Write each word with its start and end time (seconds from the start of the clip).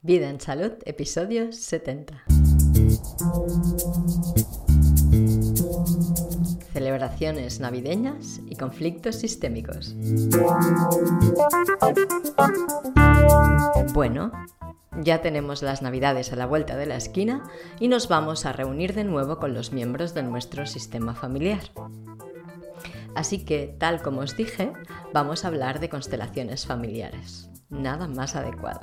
Vida 0.00 0.30
en 0.30 0.40
Salud, 0.40 0.74
episodio 0.84 1.50
70. 1.50 2.22
Celebraciones 6.72 7.58
navideñas 7.58 8.40
y 8.46 8.54
conflictos 8.54 9.16
sistémicos. 9.16 9.96
Bueno, 13.92 14.30
ya 15.02 15.20
tenemos 15.20 15.62
las 15.62 15.82
navidades 15.82 16.32
a 16.32 16.36
la 16.36 16.46
vuelta 16.46 16.76
de 16.76 16.86
la 16.86 16.96
esquina 16.96 17.42
y 17.80 17.88
nos 17.88 18.08
vamos 18.08 18.46
a 18.46 18.52
reunir 18.52 18.94
de 18.94 19.02
nuevo 19.02 19.40
con 19.40 19.52
los 19.52 19.72
miembros 19.72 20.14
de 20.14 20.22
nuestro 20.22 20.64
sistema 20.66 21.16
familiar. 21.16 21.72
Así 23.16 23.44
que, 23.44 23.74
tal 23.80 24.00
como 24.00 24.20
os 24.20 24.36
dije, 24.36 24.72
vamos 25.12 25.44
a 25.44 25.48
hablar 25.48 25.80
de 25.80 25.88
constelaciones 25.88 26.66
familiares. 26.66 27.50
Nada 27.68 28.06
más 28.06 28.36
adecuado. 28.36 28.80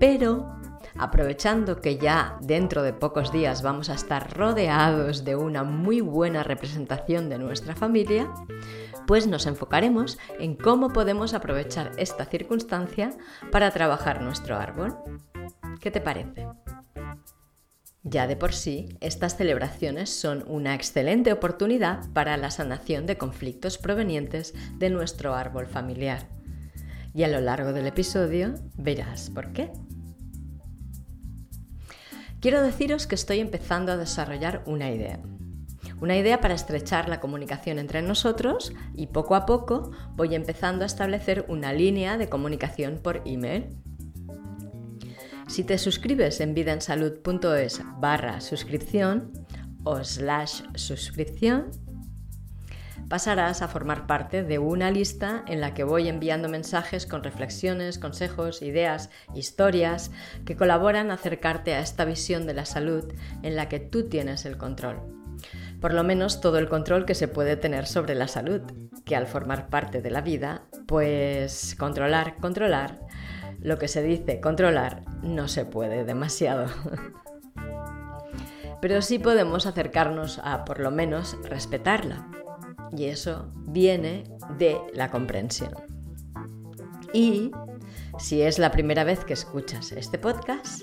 Pero, 0.00 0.50
aprovechando 0.98 1.82
que 1.82 1.98
ya 1.98 2.38
dentro 2.40 2.82
de 2.82 2.94
pocos 2.94 3.30
días 3.30 3.60
vamos 3.60 3.90
a 3.90 3.94
estar 3.94 4.34
rodeados 4.34 5.24
de 5.26 5.36
una 5.36 5.62
muy 5.62 6.00
buena 6.00 6.42
representación 6.42 7.28
de 7.28 7.38
nuestra 7.38 7.76
familia, 7.76 8.32
pues 9.06 9.26
nos 9.26 9.46
enfocaremos 9.46 10.18
en 10.38 10.56
cómo 10.56 10.88
podemos 10.88 11.34
aprovechar 11.34 11.92
esta 11.98 12.24
circunstancia 12.24 13.10
para 13.52 13.70
trabajar 13.72 14.22
nuestro 14.22 14.56
árbol. 14.56 14.96
¿Qué 15.80 15.90
te 15.90 16.00
parece? 16.00 16.48
Ya 18.02 18.26
de 18.26 18.36
por 18.36 18.54
sí, 18.54 18.96
estas 19.00 19.36
celebraciones 19.36 20.08
son 20.08 20.44
una 20.48 20.74
excelente 20.74 21.30
oportunidad 21.30 22.10
para 22.14 22.38
la 22.38 22.50
sanación 22.50 23.04
de 23.04 23.18
conflictos 23.18 23.76
provenientes 23.76 24.54
de 24.78 24.88
nuestro 24.88 25.34
árbol 25.34 25.66
familiar. 25.66 26.39
Y 27.14 27.24
a 27.24 27.28
lo 27.28 27.40
largo 27.40 27.72
del 27.72 27.86
episodio 27.86 28.54
verás 28.76 29.30
por 29.30 29.52
qué. 29.52 29.70
Quiero 32.40 32.62
deciros 32.62 33.06
que 33.06 33.14
estoy 33.14 33.40
empezando 33.40 33.92
a 33.92 33.96
desarrollar 33.96 34.62
una 34.66 34.90
idea. 34.90 35.20
Una 36.00 36.16
idea 36.16 36.40
para 36.40 36.54
estrechar 36.54 37.08
la 37.08 37.20
comunicación 37.20 37.78
entre 37.78 38.00
nosotros 38.00 38.72
y 38.94 39.08
poco 39.08 39.34
a 39.34 39.44
poco 39.44 39.90
voy 40.16 40.34
empezando 40.34 40.84
a 40.84 40.86
establecer 40.86 41.44
una 41.48 41.74
línea 41.74 42.16
de 42.16 42.30
comunicación 42.30 43.00
por 43.02 43.20
email. 43.26 43.66
Si 45.46 45.64
te 45.64 45.76
suscribes 45.76 46.40
en 46.40 46.54
vidaensalud.es 46.54 47.82
barra 47.98 48.40
suscripción 48.40 49.32
o 49.84 50.02
slash 50.02 50.62
suscripción, 50.74 51.70
pasarás 53.10 53.60
a 53.60 53.66
formar 53.66 54.06
parte 54.06 54.44
de 54.44 54.60
una 54.60 54.92
lista 54.92 55.42
en 55.48 55.60
la 55.60 55.74
que 55.74 55.82
voy 55.82 56.08
enviando 56.08 56.48
mensajes 56.48 57.06
con 57.06 57.24
reflexiones, 57.24 57.98
consejos, 57.98 58.62
ideas, 58.62 59.10
historias 59.34 60.12
que 60.46 60.56
colaboran 60.56 61.10
a 61.10 61.14
acercarte 61.14 61.74
a 61.74 61.80
esta 61.80 62.04
visión 62.04 62.46
de 62.46 62.54
la 62.54 62.64
salud 62.64 63.12
en 63.42 63.56
la 63.56 63.68
que 63.68 63.80
tú 63.80 64.08
tienes 64.08 64.46
el 64.46 64.56
control. 64.56 65.00
Por 65.80 65.92
lo 65.92 66.04
menos 66.04 66.40
todo 66.40 66.58
el 66.58 66.68
control 66.68 67.04
que 67.04 67.16
se 67.16 67.26
puede 67.26 67.56
tener 67.56 67.88
sobre 67.88 68.14
la 68.14 68.28
salud, 68.28 68.62
que 69.04 69.16
al 69.16 69.26
formar 69.26 69.70
parte 69.70 70.00
de 70.00 70.10
la 70.10 70.20
vida, 70.20 70.62
pues 70.86 71.74
controlar, 71.76 72.36
controlar, 72.36 73.00
lo 73.60 73.76
que 73.76 73.88
se 73.88 74.04
dice 74.04 74.40
controlar 74.40 75.02
no 75.20 75.48
se 75.48 75.64
puede 75.64 76.04
demasiado. 76.04 76.66
Pero 78.80 79.02
sí 79.02 79.18
podemos 79.18 79.66
acercarnos 79.66 80.40
a 80.44 80.64
por 80.64 80.78
lo 80.78 80.92
menos 80.92 81.36
respetarla 81.42 82.28
y 82.96 83.04
eso 83.04 83.52
viene 83.66 84.24
de 84.58 84.78
la 84.94 85.10
comprensión. 85.10 85.72
Y 87.12 87.50
si 88.18 88.42
es 88.42 88.58
la 88.58 88.70
primera 88.70 89.04
vez 89.04 89.24
que 89.24 89.32
escuchas 89.32 89.92
este 89.92 90.18
podcast, 90.18 90.82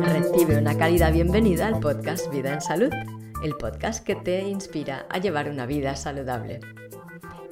recibe 0.00 0.58
una 0.58 0.76
cálida 0.76 1.10
bienvenida 1.10 1.66
al 1.66 1.80
podcast 1.80 2.30
Vida 2.30 2.54
en 2.54 2.60
Salud 2.60 2.90
el 3.44 3.56
podcast 3.56 4.02
que 4.02 4.16
te 4.16 4.40
inspira 4.48 5.04
a 5.10 5.18
llevar 5.18 5.50
una 5.50 5.66
vida 5.66 5.96
saludable. 5.96 6.60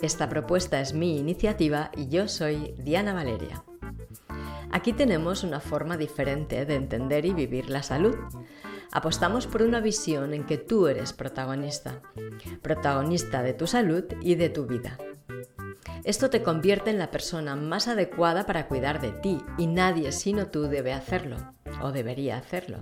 Esta 0.00 0.26
propuesta 0.26 0.80
es 0.80 0.94
mi 0.94 1.18
iniciativa 1.18 1.90
y 1.94 2.08
yo 2.08 2.28
soy 2.28 2.74
Diana 2.78 3.12
Valeria. 3.12 3.62
Aquí 4.70 4.94
tenemos 4.94 5.44
una 5.44 5.60
forma 5.60 5.98
diferente 5.98 6.64
de 6.64 6.76
entender 6.76 7.26
y 7.26 7.34
vivir 7.34 7.68
la 7.68 7.82
salud. 7.82 8.16
Apostamos 8.90 9.46
por 9.46 9.60
una 9.60 9.82
visión 9.82 10.32
en 10.32 10.46
que 10.46 10.56
tú 10.56 10.86
eres 10.86 11.12
protagonista, 11.12 12.00
protagonista 12.62 13.42
de 13.42 13.52
tu 13.52 13.66
salud 13.66 14.04
y 14.22 14.36
de 14.36 14.48
tu 14.48 14.64
vida. 14.64 14.96
Esto 16.04 16.30
te 16.30 16.42
convierte 16.42 16.88
en 16.88 16.98
la 16.98 17.10
persona 17.10 17.54
más 17.54 17.86
adecuada 17.86 18.46
para 18.46 18.66
cuidar 18.66 18.98
de 19.02 19.12
ti 19.12 19.42
y 19.58 19.66
nadie 19.66 20.10
sino 20.12 20.46
tú 20.46 20.62
debe 20.62 20.94
hacerlo 20.94 21.36
o 21.82 21.92
debería 21.92 22.38
hacerlo. 22.38 22.78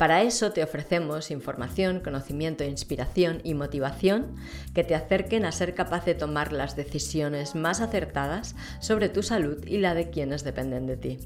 Para 0.00 0.22
eso 0.22 0.50
te 0.50 0.62
ofrecemos 0.62 1.30
información, 1.30 2.00
conocimiento, 2.00 2.64
inspiración 2.64 3.42
y 3.44 3.52
motivación 3.52 4.34
que 4.72 4.82
te 4.82 4.94
acerquen 4.94 5.44
a 5.44 5.52
ser 5.52 5.74
capaz 5.74 6.06
de 6.06 6.14
tomar 6.14 6.54
las 6.54 6.74
decisiones 6.74 7.54
más 7.54 7.82
acertadas 7.82 8.56
sobre 8.80 9.10
tu 9.10 9.22
salud 9.22 9.62
y 9.66 9.76
la 9.76 9.92
de 9.92 10.08
quienes 10.08 10.42
dependen 10.42 10.86
de 10.86 10.96
ti. 10.96 11.18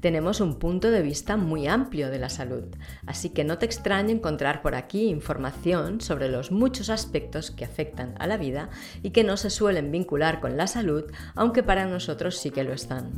Tenemos 0.00 0.40
un 0.40 0.58
punto 0.58 0.90
de 0.90 1.02
vista 1.02 1.36
muy 1.36 1.68
amplio 1.68 2.08
de 2.08 2.18
la 2.18 2.30
salud, 2.30 2.64
así 3.06 3.28
que 3.28 3.44
no 3.44 3.58
te 3.58 3.66
extrañe 3.66 4.12
encontrar 4.12 4.62
por 4.62 4.74
aquí 4.74 5.08
información 5.08 6.00
sobre 6.00 6.30
los 6.30 6.52
muchos 6.52 6.88
aspectos 6.88 7.50
que 7.50 7.66
afectan 7.66 8.14
a 8.18 8.26
la 8.26 8.38
vida 8.38 8.70
y 9.02 9.10
que 9.10 9.24
no 9.24 9.36
se 9.36 9.50
suelen 9.50 9.92
vincular 9.92 10.40
con 10.40 10.56
la 10.56 10.66
salud, 10.66 11.04
aunque 11.34 11.62
para 11.62 11.84
nosotros 11.84 12.38
sí 12.38 12.50
que 12.50 12.64
lo 12.64 12.72
están. 12.72 13.12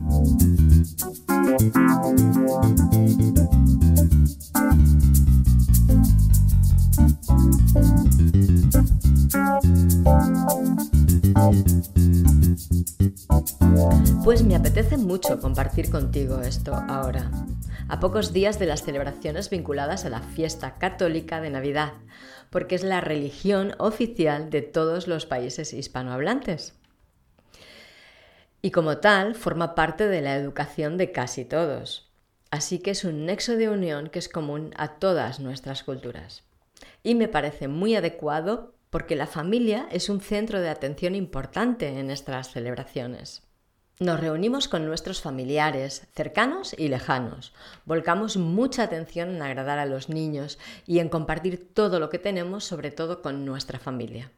Pues 14.24 14.42
me 14.42 14.56
apetece 14.56 14.96
mucho 14.96 15.38
compartir 15.40 15.90
contigo 15.90 16.40
esto 16.40 16.74
ahora, 16.88 17.30
a 17.88 18.00
pocos 18.00 18.32
días 18.32 18.58
de 18.58 18.66
las 18.66 18.82
celebraciones 18.82 19.50
vinculadas 19.50 20.04
a 20.04 20.10
la 20.10 20.20
fiesta 20.20 20.78
católica 20.78 21.40
de 21.40 21.50
Navidad, 21.50 21.92
porque 22.50 22.74
es 22.74 22.84
la 22.84 23.00
religión 23.00 23.74
oficial 23.78 24.48
de 24.48 24.62
todos 24.62 25.08
los 25.08 25.26
países 25.26 25.72
hispanohablantes. 25.72 26.74
Y 28.62 28.70
como 28.70 28.96
tal, 28.98 29.34
forma 29.34 29.74
parte 29.74 30.08
de 30.08 30.22
la 30.22 30.36
educación 30.36 30.96
de 30.96 31.12
casi 31.12 31.44
todos. 31.44 32.13
Así 32.54 32.78
que 32.78 32.92
es 32.92 33.02
un 33.02 33.26
nexo 33.26 33.56
de 33.56 33.68
unión 33.68 34.10
que 34.10 34.20
es 34.20 34.28
común 34.28 34.72
a 34.76 35.00
todas 35.00 35.40
nuestras 35.40 35.82
culturas. 35.82 36.44
Y 37.02 37.16
me 37.16 37.26
parece 37.26 37.66
muy 37.66 37.96
adecuado 37.96 38.76
porque 38.90 39.16
la 39.16 39.26
familia 39.26 39.88
es 39.90 40.08
un 40.08 40.20
centro 40.20 40.60
de 40.60 40.68
atención 40.68 41.16
importante 41.16 41.88
en 41.88 42.06
nuestras 42.06 42.52
celebraciones. 42.52 43.42
Nos 43.98 44.20
reunimos 44.20 44.68
con 44.68 44.86
nuestros 44.86 45.20
familiares, 45.20 46.06
cercanos 46.14 46.76
y 46.78 46.86
lejanos. 46.86 47.52
Volcamos 47.86 48.36
mucha 48.36 48.84
atención 48.84 49.30
en 49.34 49.42
agradar 49.42 49.80
a 49.80 49.86
los 49.86 50.08
niños 50.08 50.60
y 50.86 51.00
en 51.00 51.08
compartir 51.08 51.74
todo 51.74 51.98
lo 51.98 52.08
que 52.08 52.20
tenemos, 52.20 52.62
sobre 52.62 52.92
todo 52.92 53.20
con 53.20 53.44
nuestra 53.44 53.80
familia. 53.80 54.30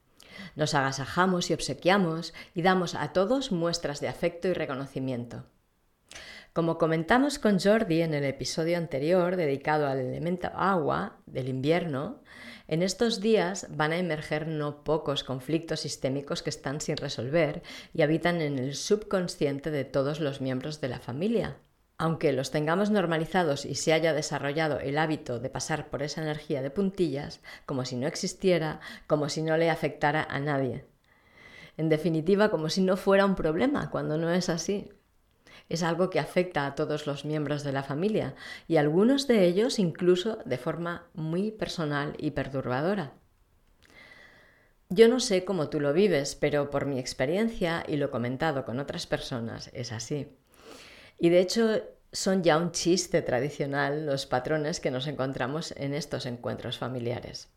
Nos 0.55 0.73
agasajamos 0.73 1.51
y 1.51 1.53
obsequiamos 1.53 2.33
y 2.55 2.63
damos 2.63 2.95
a 2.95 3.13
todos 3.13 3.53
muestras 3.53 4.01
de 4.01 4.09
afecto 4.09 4.49
y 4.49 4.55
reconocimiento. 4.55 5.45
Como 6.57 6.79
comentamos 6.79 7.39
con 7.39 7.61
Jordi 7.61 8.01
en 8.01 8.15
el 8.15 8.25
episodio 8.25 8.79
anterior 8.79 9.37
dedicado 9.37 9.89
al 9.89 9.99
elemento 9.99 10.49
agua 10.55 11.19
del 11.27 11.51
invierno, 11.51 12.23
en 12.67 12.83
estos 12.83 13.21
días 13.21 13.67
van 13.69 13.93
a 13.93 13.99
emerger 13.99 14.49
no 14.49 14.83
pocos 14.83 15.23
conflictos 15.23 15.81
sistémicos 15.81 16.43
que 16.43 16.49
están 16.49 16.81
sin 16.81 16.97
resolver 16.97 17.63
y 17.93 18.01
habitan 18.01 18.41
en 18.41 18.59
el 18.59 18.75
subconsciente 18.75 19.71
de 19.71 19.85
todos 19.85 20.19
los 20.19 20.41
miembros 20.41 20.81
de 20.81 20.89
la 20.89 20.99
familia. 20.99 21.59
Aunque 21.99 22.33
los 22.33 22.51
tengamos 22.51 22.89
normalizados 22.89 23.67
y 23.67 23.75
se 23.75 23.93
haya 23.93 24.15
desarrollado 24.15 24.81
el 24.81 24.97
hábito 24.97 25.39
de 25.39 25.51
pasar 25.51 25.91
por 25.91 26.03
esa 26.03 26.23
energía 26.23 26.63
de 26.63 26.71
puntillas, 26.71 27.43
como 27.67 27.85
si 27.85 27.97
no 27.97 28.07
existiera, 28.07 28.81
como 29.07 29.29
si 29.29 29.43
no 29.43 29.59
le 29.59 29.69
afectara 29.69 30.23
a 30.23 30.41
nadie. 30.41 30.87
En 31.77 31.91
definitiva, 31.91 32.49
como 32.49 32.71
si 32.71 32.81
no 32.81 32.97
fuera 32.97 33.27
un 33.27 33.35
problema, 33.35 33.91
cuando 33.91 34.17
no 34.17 34.31
es 34.31 34.49
así 34.49 34.91
es 35.69 35.83
algo 35.83 36.11
que 36.11 36.21
afecta 36.21 36.67
a 36.67 36.75
todos 36.75 37.07
los 37.07 37.25
miembros 37.25 37.65
de 37.65 37.73
la 37.73 37.83
familia 37.83 38.35
y 38.69 38.77
algunos 38.77 39.27
de 39.27 39.45
ellos 39.45 39.79
incluso 39.79 40.39
de 40.45 40.59
forma 40.59 41.07
muy 41.15 41.51
personal 41.51 42.15
y 42.19 42.31
perturbadora. 42.33 43.15
Yo 44.89 45.09
no 45.09 45.19
sé 45.19 45.45
cómo 45.45 45.69
tú 45.69 45.81
lo 45.81 45.93
vives, 45.93 46.37
pero 46.37 46.71
por 46.71 46.87
mi 46.87 47.01
experiencia 47.01 47.85
y 47.89 47.97
lo 47.97 48.13
comentado 48.13 48.65
con 48.65 48.79
otras 48.79 49.07
personas 49.07 49.71
es 49.73 49.91
así. 49.91 50.29
Y 51.19 51.31
de 51.31 51.41
hecho 51.41 51.83
son 52.13 52.45
ya 52.45 52.57
un 52.57 52.71
chiste 52.71 53.21
tradicional 53.21 54.07
los 54.07 54.27
patrones 54.27 54.79
que 54.79 54.93
nos 54.93 55.09
encontramos 55.09 55.75
en 55.77 55.93
estos 55.93 56.25
encuentros 56.25 56.79
familiares. 56.79 57.49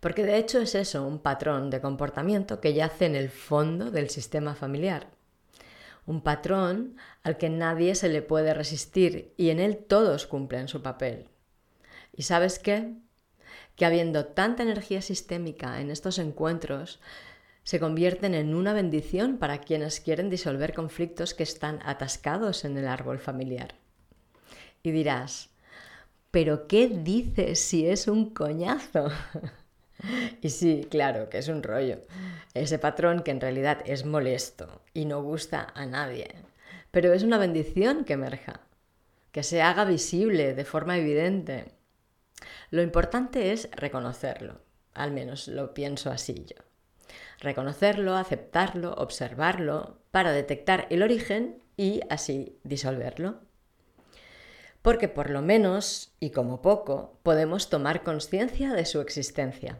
Porque 0.00 0.24
de 0.24 0.36
hecho 0.36 0.60
es 0.60 0.74
eso, 0.74 1.06
un 1.06 1.20
patrón 1.20 1.70
de 1.70 1.80
comportamiento 1.80 2.60
que 2.60 2.74
yace 2.74 3.06
en 3.06 3.14
el 3.14 3.30
fondo 3.30 3.90
del 3.90 4.10
sistema 4.10 4.54
familiar. 4.54 5.17
Un 6.08 6.22
patrón 6.22 6.96
al 7.22 7.36
que 7.36 7.50
nadie 7.50 7.94
se 7.94 8.08
le 8.08 8.22
puede 8.22 8.54
resistir 8.54 9.34
y 9.36 9.50
en 9.50 9.60
él 9.60 9.76
todos 9.76 10.26
cumplen 10.26 10.66
su 10.66 10.80
papel. 10.80 11.28
¿Y 12.16 12.22
sabes 12.22 12.58
qué? 12.58 12.94
Que 13.76 13.84
habiendo 13.84 14.24
tanta 14.24 14.62
energía 14.62 15.02
sistémica 15.02 15.82
en 15.82 15.90
estos 15.90 16.18
encuentros, 16.18 16.98
se 17.62 17.78
convierten 17.78 18.34
en 18.34 18.54
una 18.54 18.72
bendición 18.72 19.36
para 19.36 19.58
quienes 19.58 20.00
quieren 20.00 20.30
disolver 20.30 20.72
conflictos 20.72 21.34
que 21.34 21.42
están 21.42 21.78
atascados 21.84 22.64
en 22.64 22.78
el 22.78 22.88
árbol 22.88 23.18
familiar. 23.18 23.74
Y 24.82 24.92
dirás, 24.92 25.50
¿pero 26.30 26.66
qué 26.68 26.88
dices 26.88 27.60
si 27.60 27.86
es 27.86 28.08
un 28.08 28.30
coñazo? 28.30 29.10
y 30.42 30.50
sí, 30.50 30.86
claro, 30.90 31.28
que 31.28 31.38
es 31.38 31.48
un 31.48 31.62
rollo. 31.62 32.00
Ese 32.54 32.78
patrón 32.78 33.22
que 33.22 33.30
en 33.30 33.40
realidad 33.40 33.78
es 33.84 34.04
molesto 34.04 34.82
y 34.94 35.04
no 35.04 35.22
gusta 35.22 35.72
a 35.74 35.86
nadie. 35.86 36.28
Pero 36.90 37.12
es 37.12 37.22
una 37.22 37.38
bendición 37.38 38.04
que 38.04 38.14
emerja, 38.14 38.60
que 39.32 39.42
se 39.42 39.62
haga 39.62 39.84
visible 39.84 40.54
de 40.54 40.64
forma 40.64 40.96
evidente. 40.96 41.72
Lo 42.70 42.82
importante 42.82 43.52
es 43.52 43.68
reconocerlo, 43.72 44.60
al 44.94 45.12
menos 45.12 45.48
lo 45.48 45.74
pienso 45.74 46.10
así 46.10 46.46
yo 46.46 46.68
reconocerlo, 47.40 48.16
aceptarlo, 48.16 48.94
observarlo, 48.94 49.98
para 50.10 50.32
detectar 50.32 50.86
el 50.90 51.02
origen 51.02 51.62
y 51.76 52.00
así 52.10 52.58
disolverlo. 52.64 53.40
Porque 54.82 55.08
por 55.08 55.30
lo 55.30 55.42
menos, 55.42 56.12
y 56.20 56.30
como 56.30 56.62
poco, 56.62 57.18
podemos 57.22 57.68
tomar 57.68 58.02
conciencia 58.02 58.72
de 58.72 58.84
su 58.84 59.00
existencia. 59.00 59.78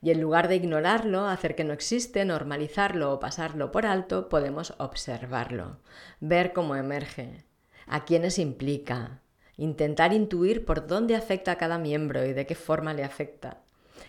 Y 0.00 0.10
en 0.10 0.20
lugar 0.20 0.48
de 0.48 0.56
ignorarlo, 0.56 1.26
hacer 1.26 1.54
que 1.54 1.64
no 1.64 1.72
existe, 1.72 2.24
normalizarlo 2.24 3.12
o 3.12 3.20
pasarlo 3.20 3.72
por 3.72 3.86
alto, 3.86 4.28
podemos 4.28 4.74
observarlo, 4.78 5.78
ver 6.20 6.52
cómo 6.52 6.76
emerge, 6.76 7.44
a 7.86 8.04
quiénes 8.04 8.38
implica, 8.38 9.20
intentar 9.56 10.12
intuir 10.12 10.64
por 10.64 10.86
dónde 10.86 11.16
afecta 11.16 11.52
a 11.52 11.58
cada 11.58 11.78
miembro 11.78 12.24
y 12.24 12.32
de 12.32 12.46
qué 12.46 12.54
forma 12.54 12.94
le 12.94 13.04
afecta 13.04 13.58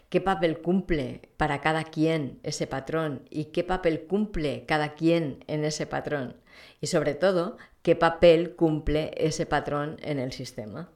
qué 0.09 0.21
papel 0.21 0.59
cumple 0.59 1.29
para 1.37 1.61
cada 1.61 1.83
quien 1.83 2.39
ese 2.43 2.67
patrón 2.67 3.23
y 3.29 3.45
qué 3.45 3.63
papel 3.63 4.05
cumple 4.07 4.65
cada 4.65 4.95
quien 4.95 5.43
en 5.47 5.63
ese 5.63 5.85
patrón 5.85 6.35
y 6.81 6.87
sobre 6.87 7.13
todo 7.13 7.57
qué 7.81 7.95
papel 7.95 8.55
cumple 8.55 9.11
ese 9.17 9.45
patrón 9.45 9.97
en 10.01 10.19
el 10.19 10.31
sistema. 10.31 10.91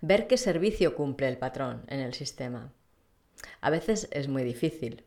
Ver 0.00 0.26
qué 0.26 0.36
servicio 0.36 0.94
cumple 0.94 1.28
el 1.28 1.38
patrón 1.38 1.82
en 1.88 2.00
el 2.00 2.14
sistema. 2.14 2.72
A 3.60 3.70
veces 3.70 4.08
es 4.12 4.28
muy 4.28 4.44
difícil. 4.44 5.04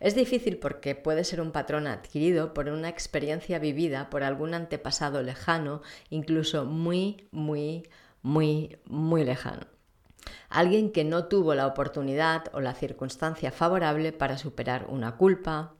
Es 0.00 0.14
difícil 0.14 0.58
porque 0.58 0.94
puede 0.94 1.24
ser 1.24 1.40
un 1.40 1.52
patrón 1.52 1.86
adquirido 1.86 2.54
por 2.54 2.68
una 2.68 2.88
experiencia 2.88 3.58
vivida 3.58 4.10
por 4.10 4.22
algún 4.22 4.54
antepasado 4.54 5.22
lejano, 5.22 5.82
incluso 6.10 6.64
muy, 6.64 7.28
muy, 7.32 7.88
muy, 8.22 8.76
muy 8.84 9.24
lejano 9.24 9.66
alguien 10.48 10.92
que 10.92 11.04
no 11.04 11.24
tuvo 11.26 11.54
la 11.54 11.66
oportunidad 11.66 12.44
o 12.52 12.60
la 12.60 12.74
circunstancia 12.74 13.50
favorable 13.50 14.12
para 14.12 14.38
superar 14.38 14.86
una 14.88 15.16
culpa, 15.16 15.74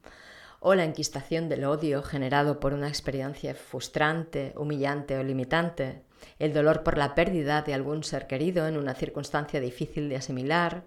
o 0.60 0.75
la 0.75 0.84
enquistación 0.84 1.48
del 1.48 1.64
odio 1.64 2.02
generado 2.02 2.60
por 2.60 2.72
una 2.72 2.88
experiencia 2.88 3.54
frustrante, 3.54 4.52
humillante 4.56 5.18
o 5.18 5.22
limitante, 5.25 6.04
el 6.38 6.52
dolor 6.52 6.84
por 6.84 6.98
la 6.98 7.16
pérdida 7.16 7.62
de 7.62 7.75
algún 7.75 8.04
ser 8.04 8.28
querido 8.28 8.68
en 8.68 8.76
una 8.76 8.94
circunstancia 8.94 9.60
difícil 9.60 10.08
de 10.08 10.16
asimilar. 10.16 10.84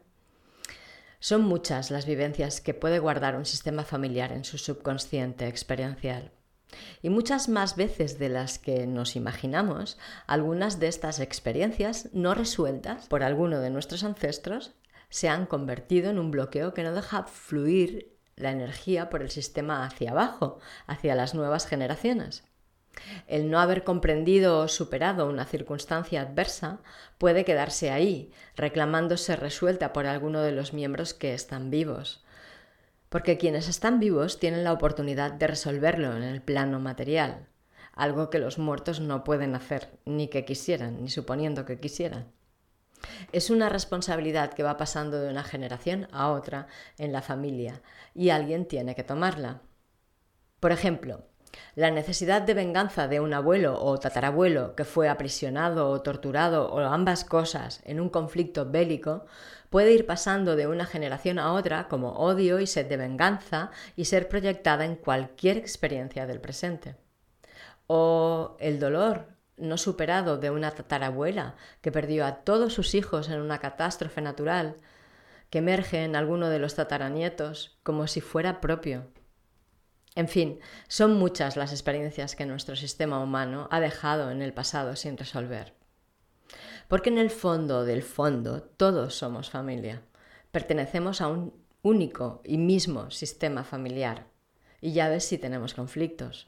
Son 1.20 1.44
muchas 1.44 1.92
las 1.92 2.06
vivencias 2.06 2.62
que 2.62 2.74
puede 2.74 3.00
guardar 3.00 3.36
un 3.36 3.46
sistema 3.46 3.84
familiar 3.84 4.32
en 4.32 4.44
su 4.44 4.58
subconsciente 4.58 5.48
experiencial. 5.48 6.32
Y 7.02 7.10
muchas 7.10 7.48
más 7.50 7.76
veces 7.76 8.20
de 8.20 8.30
las 8.30 8.60
que 8.60 8.86
nos 8.88 9.16
imaginamos, 9.16 9.98
algunas 10.28 10.80
de 10.80 10.88
estas 10.88 11.20
experiencias 11.20 12.10
no 12.14 12.34
resueltas 12.34 13.08
por 13.08 13.24
alguno 13.24 13.60
de 13.60 13.70
nuestros 13.70 14.04
ancestros 14.04 14.74
se 15.10 15.30
han 15.30 15.46
convertido 15.46 16.10
en 16.10 16.20
un 16.20 16.32
bloqueo 16.32 16.74
que 16.74 16.84
no 16.84 16.94
deja 16.94 17.24
fluir 17.24 18.18
la 18.36 18.52
energía 18.52 19.10
por 19.10 19.22
el 19.22 19.30
sistema 19.30 19.86
hacia 19.86 20.12
abajo, 20.12 20.60
hacia 20.88 21.16
las 21.16 21.34
nuevas 21.34 21.68
generaciones. 21.68 22.44
El 23.28 23.50
no 23.50 23.60
haber 23.60 23.84
comprendido 23.84 24.60
o 24.60 24.68
superado 24.68 25.28
una 25.28 25.46
circunstancia 25.46 26.22
adversa 26.22 26.80
puede 27.18 27.46
quedarse 27.46 27.92
ahí, 27.92 28.32
reclamándose 28.56 29.36
resuelta 29.36 29.94
por 29.94 30.06
alguno 30.06 30.42
de 30.42 30.52
los 30.52 30.74
miembros 30.74 31.14
que 31.14 31.34
están 31.34 31.70
vivos, 31.70 32.24
porque 33.10 33.38
quienes 33.38 33.68
están 33.68 34.00
vivos 34.00 34.40
tienen 34.40 34.64
la 34.64 34.74
oportunidad 34.74 35.32
de 35.32 35.48
resolverlo 35.48 36.16
en 36.16 36.24
el 36.24 36.42
plano 36.42 36.80
material, 36.80 37.48
algo 37.94 38.30
que 38.30 38.40
los 38.40 38.58
muertos 38.58 39.00
no 39.00 39.24
pueden 39.24 39.56
hacer, 39.56 39.98
ni 40.06 40.28
que 40.28 40.46
quisieran, 40.46 41.02
ni 41.02 41.10
suponiendo 41.10 41.66
que 41.66 41.80
quisieran. 41.80 42.32
Es 43.32 43.50
una 43.50 43.70
responsabilidad 43.70 44.54
que 44.54 44.64
va 44.64 44.78
pasando 44.78 45.20
de 45.20 45.30
una 45.30 45.44
generación 45.44 46.08
a 46.12 46.32
otra 46.32 46.68
en 46.98 47.12
la 47.12 47.22
familia 47.22 47.82
y 48.14 48.30
alguien 48.30 48.68
tiene 48.68 48.96
que 48.96 49.04
tomarla. 49.04 49.62
Por 50.60 50.72
ejemplo, 50.72 51.26
la 51.76 51.92
necesidad 51.92 52.42
de 52.42 52.54
venganza 52.54 53.08
de 53.08 53.20
un 53.20 53.34
abuelo 53.34 53.82
o 53.82 53.98
tatarabuelo 53.98 54.76
que 54.76 54.86
fue 54.86 55.10
aprisionado 55.10 55.90
o 55.90 56.02
torturado 56.02 56.72
o 56.72 56.80
ambas 56.80 57.26
cosas 57.26 57.82
en 57.86 58.00
un 58.00 58.10
conflicto 58.10 58.70
bélico 58.70 59.26
puede 59.70 59.92
ir 59.94 60.06
pasando 60.06 60.56
de 60.56 60.68
una 60.68 60.86
generación 60.86 61.40
a 61.40 61.54
otra 61.54 61.88
como 61.88 62.14
odio 62.14 62.60
y 62.60 62.68
sed 62.68 62.88
de 62.88 62.98
venganza 62.98 63.72
y 63.96 64.06
ser 64.06 64.30
proyectada 64.30 64.86
en 64.86 64.96
cualquier 64.96 65.58
experiencia 65.58 66.26
del 66.26 66.40
presente. 66.40 66.96
O 67.88 68.56
el 68.60 68.80
dolor 68.80 69.36
no 69.58 69.78
superado 69.78 70.38
de 70.38 70.50
una 70.50 70.72
tatarabuela 70.72 71.56
que 71.82 71.92
perdió 71.92 72.26
a 72.26 72.44
todos 72.44 72.74
sus 72.74 72.96
hijos 72.96 73.30
en 73.30 73.42
una 73.42 73.60
catástrofe 73.60 74.22
natural, 74.22 74.78
que 75.50 75.60
emerge 75.60 76.04
en 76.04 76.16
alguno 76.16 76.50
de 76.50 76.60
los 76.60 76.76
tataranietos 76.76 77.78
como 77.84 78.08
si 78.08 78.22
fuera 78.22 78.62
propio. 78.62 79.08
En 80.16 80.30
fin, 80.30 80.60
son 80.88 81.20
muchas 81.20 81.58
las 81.58 81.74
experiencias 81.74 82.38
que 82.38 82.46
nuestro 82.46 82.78
sistema 82.78 83.20
humano 83.20 83.68
ha 83.70 83.82
dejado 83.82 84.32
en 84.32 84.42
el 84.42 84.54
pasado 84.54 84.96
sin 84.96 85.18
resolver. 85.18 85.74
Porque 86.88 87.10
en 87.10 87.18
el 87.18 87.30
fondo 87.30 87.84
del 87.84 88.02
fondo 88.02 88.62
todos 88.62 89.16
somos 89.16 89.50
familia. 89.50 90.04
Pertenecemos 90.52 91.20
a 91.20 91.28
un 91.28 91.54
único 91.82 92.42
y 92.46 92.58
mismo 92.58 93.12
sistema 93.12 93.66
familiar. 93.66 94.28
Y 94.80 94.94
ya 94.94 95.10
ves 95.10 95.26
si 95.26 95.38
tenemos 95.38 95.74
conflictos. 95.74 96.48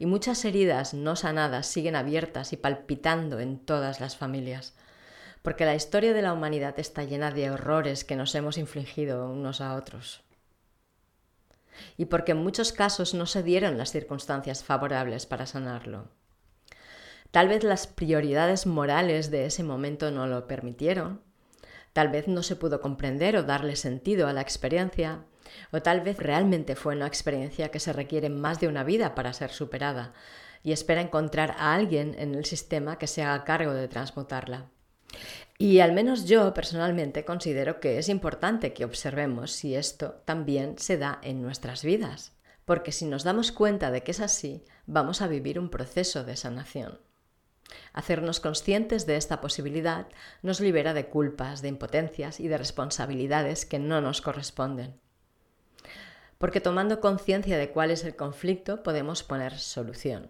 Y 0.00 0.06
muchas 0.06 0.44
heridas 0.44 0.92
no 0.92 1.14
sanadas 1.14 1.68
siguen 1.68 1.94
abiertas 1.94 2.52
y 2.52 2.56
palpitando 2.56 3.38
en 3.38 3.60
todas 3.60 4.00
las 4.00 4.16
familias. 4.16 4.74
Porque 5.42 5.66
la 5.66 5.76
historia 5.76 6.12
de 6.12 6.22
la 6.22 6.32
humanidad 6.32 6.78
está 6.80 7.04
llena 7.04 7.30
de 7.30 7.50
horrores 7.50 8.04
que 8.04 8.16
nos 8.16 8.34
hemos 8.34 8.58
infligido 8.58 9.30
unos 9.30 9.60
a 9.60 9.76
otros 9.76 10.24
y 11.96 12.06
porque 12.06 12.32
en 12.32 12.38
muchos 12.38 12.72
casos 12.72 13.14
no 13.14 13.26
se 13.26 13.42
dieron 13.42 13.78
las 13.78 13.90
circunstancias 13.90 14.64
favorables 14.64 15.26
para 15.26 15.46
sanarlo. 15.46 16.08
Tal 17.30 17.48
vez 17.48 17.64
las 17.64 17.86
prioridades 17.86 18.66
morales 18.66 19.30
de 19.30 19.46
ese 19.46 19.62
momento 19.62 20.10
no 20.10 20.26
lo 20.26 20.46
permitieron, 20.46 21.22
tal 21.92 22.08
vez 22.08 22.28
no 22.28 22.42
se 22.42 22.56
pudo 22.56 22.80
comprender 22.80 23.36
o 23.36 23.42
darle 23.42 23.76
sentido 23.76 24.28
a 24.28 24.32
la 24.32 24.42
experiencia, 24.42 25.24
o 25.70 25.80
tal 25.80 26.00
vez 26.02 26.18
realmente 26.18 26.76
fue 26.76 26.94
una 26.94 27.06
experiencia 27.06 27.70
que 27.70 27.80
se 27.80 27.92
requiere 27.92 28.28
más 28.28 28.60
de 28.60 28.68
una 28.68 28.84
vida 28.84 29.14
para 29.14 29.32
ser 29.32 29.50
superada 29.50 30.12
y 30.62 30.72
espera 30.72 31.00
encontrar 31.00 31.56
a 31.58 31.74
alguien 31.74 32.14
en 32.18 32.34
el 32.34 32.44
sistema 32.44 32.98
que 32.98 33.06
se 33.06 33.22
haga 33.22 33.44
cargo 33.44 33.72
de 33.72 33.88
transmutarla. 33.88 34.66
Y 35.62 35.78
al 35.78 35.92
menos 35.92 36.24
yo 36.24 36.52
personalmente 36.54 37.24
considero 37.24 37.78
que 37.78 37.98
es 37.98 38.08
importante 38.08 38.72
que 38.72 38.84
observemos 38.84 39.52
si 39.52 39.76
esto 39.76 40.20
también 40.24 40.76
se 40.76 40.98
da 40.98 41.20
en 41.22 41.40
nuestras 41.40 41.84
vidas, 41.84 42.32
porque 42.64 42.90
si 42.90 43.06
nos 43.06 43.22
damos 43.22 43.52
cuenta 43.52 43.92
de 43.92 44.02
que 44.02 44.10
es 44.10 44.18
así, 44.18 44.64
vamos 44.86 45.22
a 45.22 45.28
vivir 45.28 45.60
un 45.60 45.70
proceso 45.70 46.24
de 46.24 46.34
sanación. 46.34 46.98
Hacernos 47.92 48.40
conscientes 48.40 49.06
de 49.06 49.14
esta 49.14 49.40
posibilidad 49.40 50.08
nos 50.42 50.58
libera 50.58 50.94
de 50.94 51.06
culpas, 51.06 51.62
de 51.62 51.68
impotencias 51.68 52.40
y 52.40 52.48
de 52.48 52.58
responsabilidades 52.58 53.64
que 53.64 53.78
no 53.78 54.00
nos 54.00 54.20
corresponden. 54.20 54.98
Porque 56.38 56.60
tomando 56.60 57.00
conciencia 57.00 57.56
de 57.56 57.70
cuál 57.70 57.92
es 57.92 58.02
el 58.02 58.16
conflicto 58.16 58.82
podemos 58.82 59.22
poner 59.22 59.56
solución. 59.60 60.28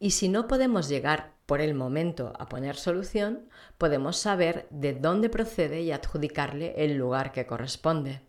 Y 0.00 0.12
si 0.12 0.30
no 0.30 0.48
podemos 0.48 0.88
llegar 0.88 1.34
por 1.44 1.60
el 1.60 1.74
momento 1.74 2.32
a 2.38 2.48
poner 2.48 2.76
solución, 2.76 3.50
podemos 3.76 4.16
saber 4.16 4.66
de 4.70 4.94
dónde 4.94 5.28
procede 5.28 5.82
y 5.82 5.92
adjudicarle 5.92 6.74
el 6.78 6.96
lugar 6.96 7.32
que 7.32 7.46
corresponde. 7.46 8.22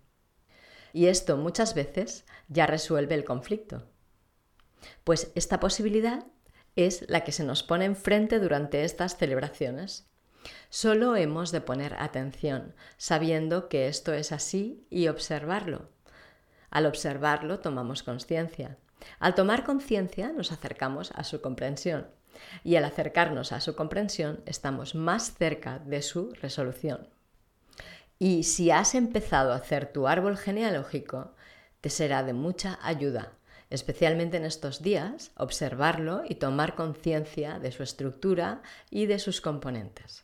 Y 0.91 1.05
esto 1.05 1.37
muchas 1.37 1.73
veces 1.73 2.25
ya 2.49 2.67
resuelve 2.67 3.15
el 3.15 3.23
conflicto. 3.23 3.87
Pues 5.05 5.31
esta 5.33 5.61
posibilidad 5.61 6.25
es 6.75 7.09
la 7.09 7.23
que 7.23 7.31
se 7.31 7.45
nos 7.45 7.63
pone 7.63 7.85
enfrente 7.85 8.39
durante 8.39 8.83
estas 8.83 9.15
celebraciones. 9.15 10.09
Solo 10.69 11.15
hemos 11.15 11.51
de 11.53 11.61
poner 11.61 11.95
atención, 11.99 12.75
sabiendo 12.97 13.69
que 13.69 13.87
esto 13.87 14.11
es 14.13 14.33
así 14.33 14.85
y 14.89 15.07
observarlo. 15.07 15.89
Al 16.69 16.85
observarlo 16.85 17.59
tomamos 17.59 18.03
conciencia. 18.03 18.77
Al 19.19 19.35
tomar 19.35 19.63
conciencia 19.63 20.31
nos 20.31 20.51
acercamos 20.51 21.11
a 21.11 21.23
su 21.23 21.41
comprensión 21.41 22.07
y 22.63 22.75
al 22.75 22.85
acercarnos 22.85 23.51
a 23.51 23.61
su 23.61 23.75
comprensión 23.75 24.41
estamos 24.45 24.95
más 24.95 25.35
cerca 25.35 25.79
de 25.79 26.01
su 26.01 26.31
resolución. 26.41 27.07
Y 28.19 28.43
si 28.43 28.71
has 28.71 28.93
empezado 28.95 29.51
a 29.51 29.55
hacer 29.55 29.91
tu 29.91 30.07
árbol 30.07 30.37
genealógico, 30.37 31.33
te 31.81 31.89
será 31.89 32.23
de 32.23 32.33
mucha 32.33 32.77
ayuda, 32.83 33.33
especialmente 33.71 34.37
en 34.37 34.45
estos 34.45 34.83
días, 34.83 35.31
observarlo 35.35 36.21
y 36.27 36.35
tomar 36.35 36.75
conciencia 36.75 37.57
de 37.57 37.71
su 37.71 37.81
estructura 37.81 38.61
y 38.91 39.07
de 39.07 39.17
sus 39.17 39.41
componentes. 39.41 40.23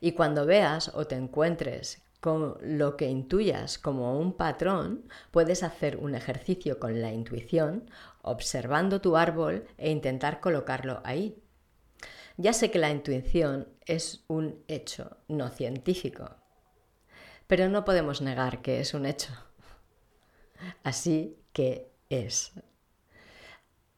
Y 0.00 0.12
cuando 0.12 0.46
veas 0.46 0.92
o 0.94 1.06
te 1.06 1.16
encuentres 1.16 2.00
con 2.20 2.58
lo 2.60 2.96
que 2.96 3.08
intuyas 3.08 3.78
como 3.78 4.18
un 4.18 4.34
patrón, 4.34 5.08
puedes 5.30 5.62
hacer 5.62 5.96
un 5.96 6.14
ejercicio 6.14 6.78
con 6.78 7.00
la 7.00 7.12
intuición, 7.12 7.90
observando 8.22 9.00
tu 9.00 9.16
árbol 9.16 9.66
e 9.78 9.90
intentar 9.90 10.40
colocarlo 10.40 11.00
ahí. 11.04 11.42
Ya 12.36 12.52
sé 12.52 12.70
que 12.70 12.78
la 12.78 12.90
intuición 12.90 13.68
es 13.86 14.24
un 14.28 14.62
hecho 14.68 15.16
no 15.28 15.48
científico, 15.48 16.36
pero 17.46 17.68
no 17.68 17.84
podemos 17.84 18.20
negar 18.20 18.62
que 18.62 18.80
es 18.80 18.94
un 18.94 19.06
hecho. 19.06 19.32
Así 20.82 21.38
que 21.52 21.90
es. 22.10 22.52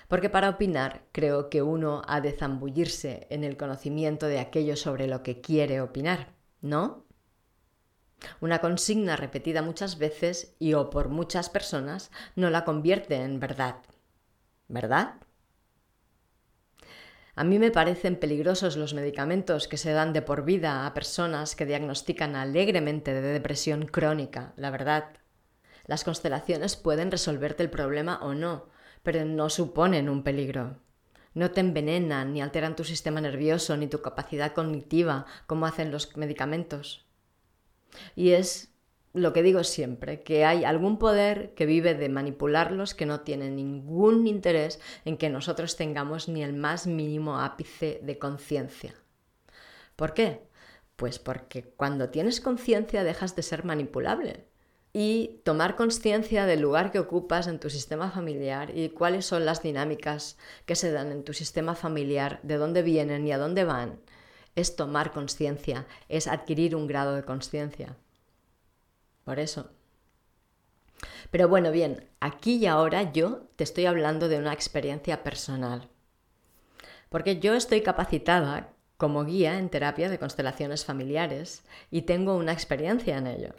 Porque 0.08 0.28
para 0.28 0.50
opinar 0.50 1.02
creo 1.12 1.48
que 1.50 1.62
uno 1.62 2.02
ha 2.08 2.20
de 2.20 2.32
zambullirse 2.32 3.28
en 3.30 3.44
el 3.44 3.56
conocimiento 3.56 4.26
de 4.26 4.40
aquello 4.40 4.76
sobre 4.76 5.06
lo 5.06 5.22
que 5.22 5.40
quiere 5.40 5.80
opinar, 5.80 6.32
¿no? 6.60 7.04
Una 8.40 8.60
consigna 8.60 9.14
repetida 9.16 9.62
muchas 9.62 9.98
veces 9.98 10.56
y 10.58 10.74
o 10.74 10.90
por 10.90 11.08
muchas 11.08 11.48
personas 11.48 12.10
no 12.34 12.50
la 12.50 12.64
convierte 12.64 13.14
en 13.16 13.38
verdad. 13.38 13.76
¿Verdad? 14.66 15.14
A 17.36 17.44
mí 17.44 17.58
me 17.58 17.70
parecen 17.70 18.16
peligrosos 18.16 18.76
los 18.76 18.92
medicamentos 18.92 19.68
que 19.68 19.76
se 19.76 19.92
dan 19.92 20.12
de 20.12 20.22
por 20.22 20.44
vida 20.44 20.86
a 20.86 20.92
personas 20.92 21.54
que 21.54 21.66
diagnostican 21.66 22.34
alegremente 22.36 23.14
de 23.14 23.22
depresión 23.22 23.86
crónica, 23.86 24.52
la 24.56 24.70
verdad. 24.70 25.19
Las 25.90 26.04
constelaciones 26.04 26.76
pueden 26.76 27.10
resolverte 27.10 27.64
el 27.64 27.68
problema 27.68 28.20
o 28.22 28.32
no, 28.32 28.68
pero 29.02 29.24
no 29.24 29.50
suponen 29.50 30.08
un 30.08 30.22
peligro. 30.22 30.76
No 31.34 31.50
te 31.50 31.58
envenenan 31.58 32.32
ni 32.32 32.40
alteran 32.40 32.76
tu 32.76 32.84
sistema 32.84 33.20
nervioso 33.20 33.76
ni 33.76 33.88
tu 33.88 34.00
capacidad 34.00 34.52
cognitiva 34.52 35.26
como 35.48 35.66
hacen 35.66 35.90
los 35.90 36.16
medicamentos. 36.16 37.06
Y 38.14 38.30
es 38.30 38.72
lo 39.14 39.32
que 39.32 39.42
digo 39.42 39.64
siempre, 39.64 40.22
que 40.22 40.44
hay 40.44 40.62
algún 40.62 40.96
poder 40.96 41.54
que 41.54 41.66
vive 41.66 41.94
de 41.94 42.08
manipularlos 42.08 42.94
que 42.94 43.06
no 43.06 43.22
tiene 43.22 43.50
ningún 43.50 44.28
interés 44.28 44.80
en 45.04 45.16
que 45.16 45.28
nosotros 45.28 45.76
tengamos 45.76 46.28
ni 46.28 46.44
el 46.44 46.52
más 46.52 46.86
mínimo 46.86 47.40
ápice 47.40 47.98
de 48.04 48.16
conciencia. 48.16 48.94
¿Por 49.96 50.14
qué? 50.14 50.46
Pues 50.94 51.18
porque 51.18 51.64
cuando 51.64 52.10
tienes 52.10 52.40
conciencia 52.40 53.02
dejas 53.02 53.34
de 53.34 53.42
ser 53.42 53.64
manipulable 53.64 54.49
y 54.92 55.40
tomar 55.44 55.76
conciencia 55.76 56.46
del 56.46 56.60
lugar 56.60 56.90
que 56.90 56.98
ocupas 56.98 57.46
en 57.46 57.60
tu 57.60 57.70
sistema 57.70 58.10
familiar 58.10 58.76
y 58.76 58.88
cuáles 58.88 59.24
son 59.24 59.44
las 59.44 59.62
dinámicas 59.62 60.36
que 60.66 60.74
se 60.74 60.90
dan 60.90 61.12
en 61.12 61.22
tu 61.22 61.32
sistema 61.32 61.74
familiar, 61.74 62.40
de 62.42 62.56
dónde 62.56 62.82
vienen 62.82 63.26
y 63.26 63.32
a 63.32 63.38
dónde 63.38 63.64
van, 63.64 64.00
es 64.56 64.74
tomar 64.74 65.12
conciencia, 65.12 65.86
es 66.08 66.26
adquirir 66.26 66.74
un 66.74 66.86
grado 66.86 67.14
de 67.14 67.22
conciencia. 67.22 67.96
Por 69.24 69.38
eso. 69.38 69.70
Pero 71.30 71.48
bueno, 71.48 71.70
bien, 71.70 72.08
aquí 72.18 72.56
y 72.56 72.66
ahora 72.66 73.12
yo 73.12 73.48
te 73.56 73.64
estoy 73.64 73.86
hablando 73.86 74.28
de 74.28 74.38
una 74.38 74.52
experiencia 74.52 75.22
personal. 75.22 75.88
Porque 77.08 77.38
yo 77.38 77.54
estoy 77.54 77.82
capacitada 77.82 78.72
como 78.96 79.24
guía 79.24 79.58
en 79.58 79.70
terapia 79.70 80.08
de 80.08 80.18
constelaciones 80.18 80.84
familiares 80.84 81.62
y 81.90 82.02
tengo 82.02 82.36
una 82.36 82.52
experiencia 82.52 83.16
en 83.16 83.28
ello. 83.28 83.54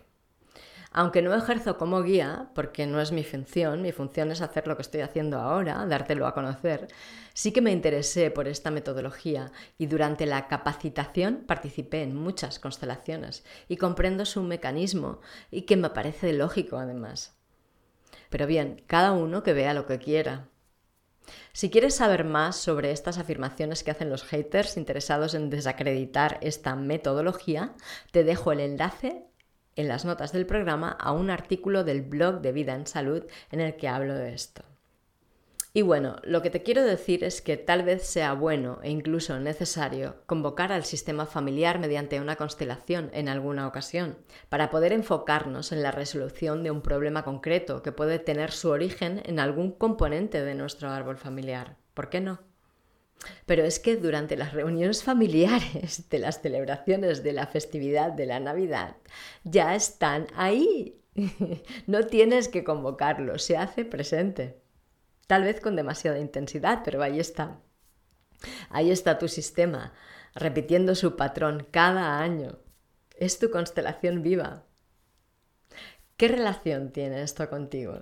Aunque 0.94 1.22
no 1.22 1.34
ejerzo 1.34 1.78
como 1.78 2.04
guía, 2.04 2.50
porque 2.54 2.86
no 2.86 3.00
es 3.00 3.14
mi 3.14 3.24
función, 3.24 3.82
mi 3.82 3.94
función 3.94 4.30
es 4.30 4.42
hacer 4.42 4.68
lo 4.68 4.76
que 4.76 4.82
estoy 4.82 5.00
haciendo 5.00 5.40
ahora, 5.40 5.86
dártelo 5.86 6.28
a 6.28 6.34
conocer, 6.34 6.90
sí 7.34 7.54
que 7.54 7.62
me 7.62 7.72
interesé 7.72 8.30
por 8.30 8.50
esta 8.50 8.72
metodología 8.72 9.54
y 9.78 9.86
durante 9.86 10.26
la 10.26 10.50
capacitación 10.50 11.46
participé 11.48 12.04
en 12.04 12.14
muchas 12.14 12.60
constelaciones 12.60 13.46
y 13.70 13.78
comprendo 13.78 14.26
su 14.26 14.44
mecanismo 14.44 15.22
y 15.50 15.62
que 15.62 15.78
me 15.78 15.92
parece 15.92 16.34
lógico 16.34 16.76
además. 16.76 17.38
Pero 18.30 18.46
bien, 18.46 18.84
cada 18.86 19.14
uno 19.14 19.44
que 19.44 19.54
vea 19.54 19.74
lo 19.74 19.86
que 19.86 19.98
quiera. 19.98 20.50
Si 21.54 21.70
quieres 21.70 21.96
saber 21.96 22.26
más 22.26 22.58
sobre 22.58 22.92
estas 22.92 23.18
afirmaciones 23.18 23.84
que 23.84 23.92
hacen 23.92 24.10
los 24.10 24.24
haters 24.24 24.76
interesados 24.76 25.36
en 25.36 25.50
desacreditar 25.50 26.38
esta 26.42 26.76
metodología, 26.76 27.76
te 28.12 28.26
dejo 28.26 28.52
el 28.52 28.60
enlace 28.60 29.31
en 29.76 29.88
las 29.88 30.06
notas 30.06 30.32
del 30.32 30.46
programa 30.46 30.92
a 30.92 31.12
un 31.12 31.30
artículo 31.30 31.84
del 31.84 32.02
blog 32.02 32.42
de 32.42 32.52
Vida 32.52 32.76
en 32.76 32.88
Salud 32.88 33.24
en 33.52 33.62
el 33.62 33.76
que 33.76 33.88
hablo 33.88 34.16
de 34.16 34.34
esto. 34.34 34.64
Y 35.74 35.84
bueno, 35.84 36.18
lo 36.24 36.42
que 36.42 36.50
te 36.50 36.64
quiero 36.64 36.84
decir 36.84 37.24
es 37.24 37.42
que 37.42 37.56
tal 37.56 37.84
vez 37.84 38.04
sea 38.04 38.34
bueno 38.34 38.80
e 38.84 38.90
incluso 38.90 39.40
necesario 39.40 40.18
convocar 40.26 40.74
al 40.74 40.84
sistema 40.84 41.26
familiar 41.26 41.80
mediante 41.80 42.20
una 42.20 42.36
constelación 42.36 43.10
en 43.14 43.30
alguna 43.30 43.68
ocasión, 43.68 44.18
para 44.50 44.70
poder 44.70 44.92
enfocarnos 44.92 45.72
en 45.72 45.82
la 45.82 45.92
resolución 45.92 46.64
de 46.64 46.72
un 46.72 46.82
problema 46.82 47.24
concreto 47.24 47.82
que 47.84 47.94
puede 47.94 48.20
tener 48.20 48.52
su 48.52 48.70
origen 48.70 49.22
en 49.24 49.40
algún 49.40 49.72
componente 49.72 50.44
de 50.44 50.56
nuestro 50.56 50.90
árbol 50.90 51.18
familiar. 51.18 51.78
¿Por 51.94 52.10
qué 52.10 52.20
no? 52.20 52.51
Pero 53.46 53.64
es 53.64 53.80
que 53.80 53.98
durante 53.98 54.36
las 54.36 54.54
reuniones 54.54 55.04
familiares 55.04 56.10
de 56.10 56.20
las 56.20 56.42
celebraciones 56.42 57.24
de 57.24 57.34
la 57.34 57.48
festividad 57.48 58.12
de 58.12 58.26
la 58.26 58.40
Navidad 58.40 58.96
ya 59.44 59.76
están 59.76 60.28
ahí. 60.36 60.98
No 61.88 62.08
tienes 62.08 62.48
que 62.48 62.64
convocarlo, 62.64 63.38
se 63.38 63.58
hace 63.58 63.84
presente. 63.84 64.62
Tal 65.28 65.44
vez 65.44 65.60
con 65.60 65.76
demasiada 65.76 66.20
intensidad, 66.20 66.82
pero 66.84 67.04
ahí 67.04 67.20
está. 67.20 67.60
Ahí 68.70 68.92
está 68.92 69.18
tu 69.18 69.28
sistema, 69.28 69.94
repitiendo 70.34 70.96
su 70.96 71.16
patrón 71.16 71.68
cada 71.72 72.20
año. 72.20 72.60
Es 73.18 73.40
tu 73.40 73.52
constelación 73.52 74.24
viva. 74.24 74.64
¿Qué 76.18 76.28
relación 76.28 76.92
tiene 76.92 77.22
esto 77.24 77.50
contigo? 77.50 78.00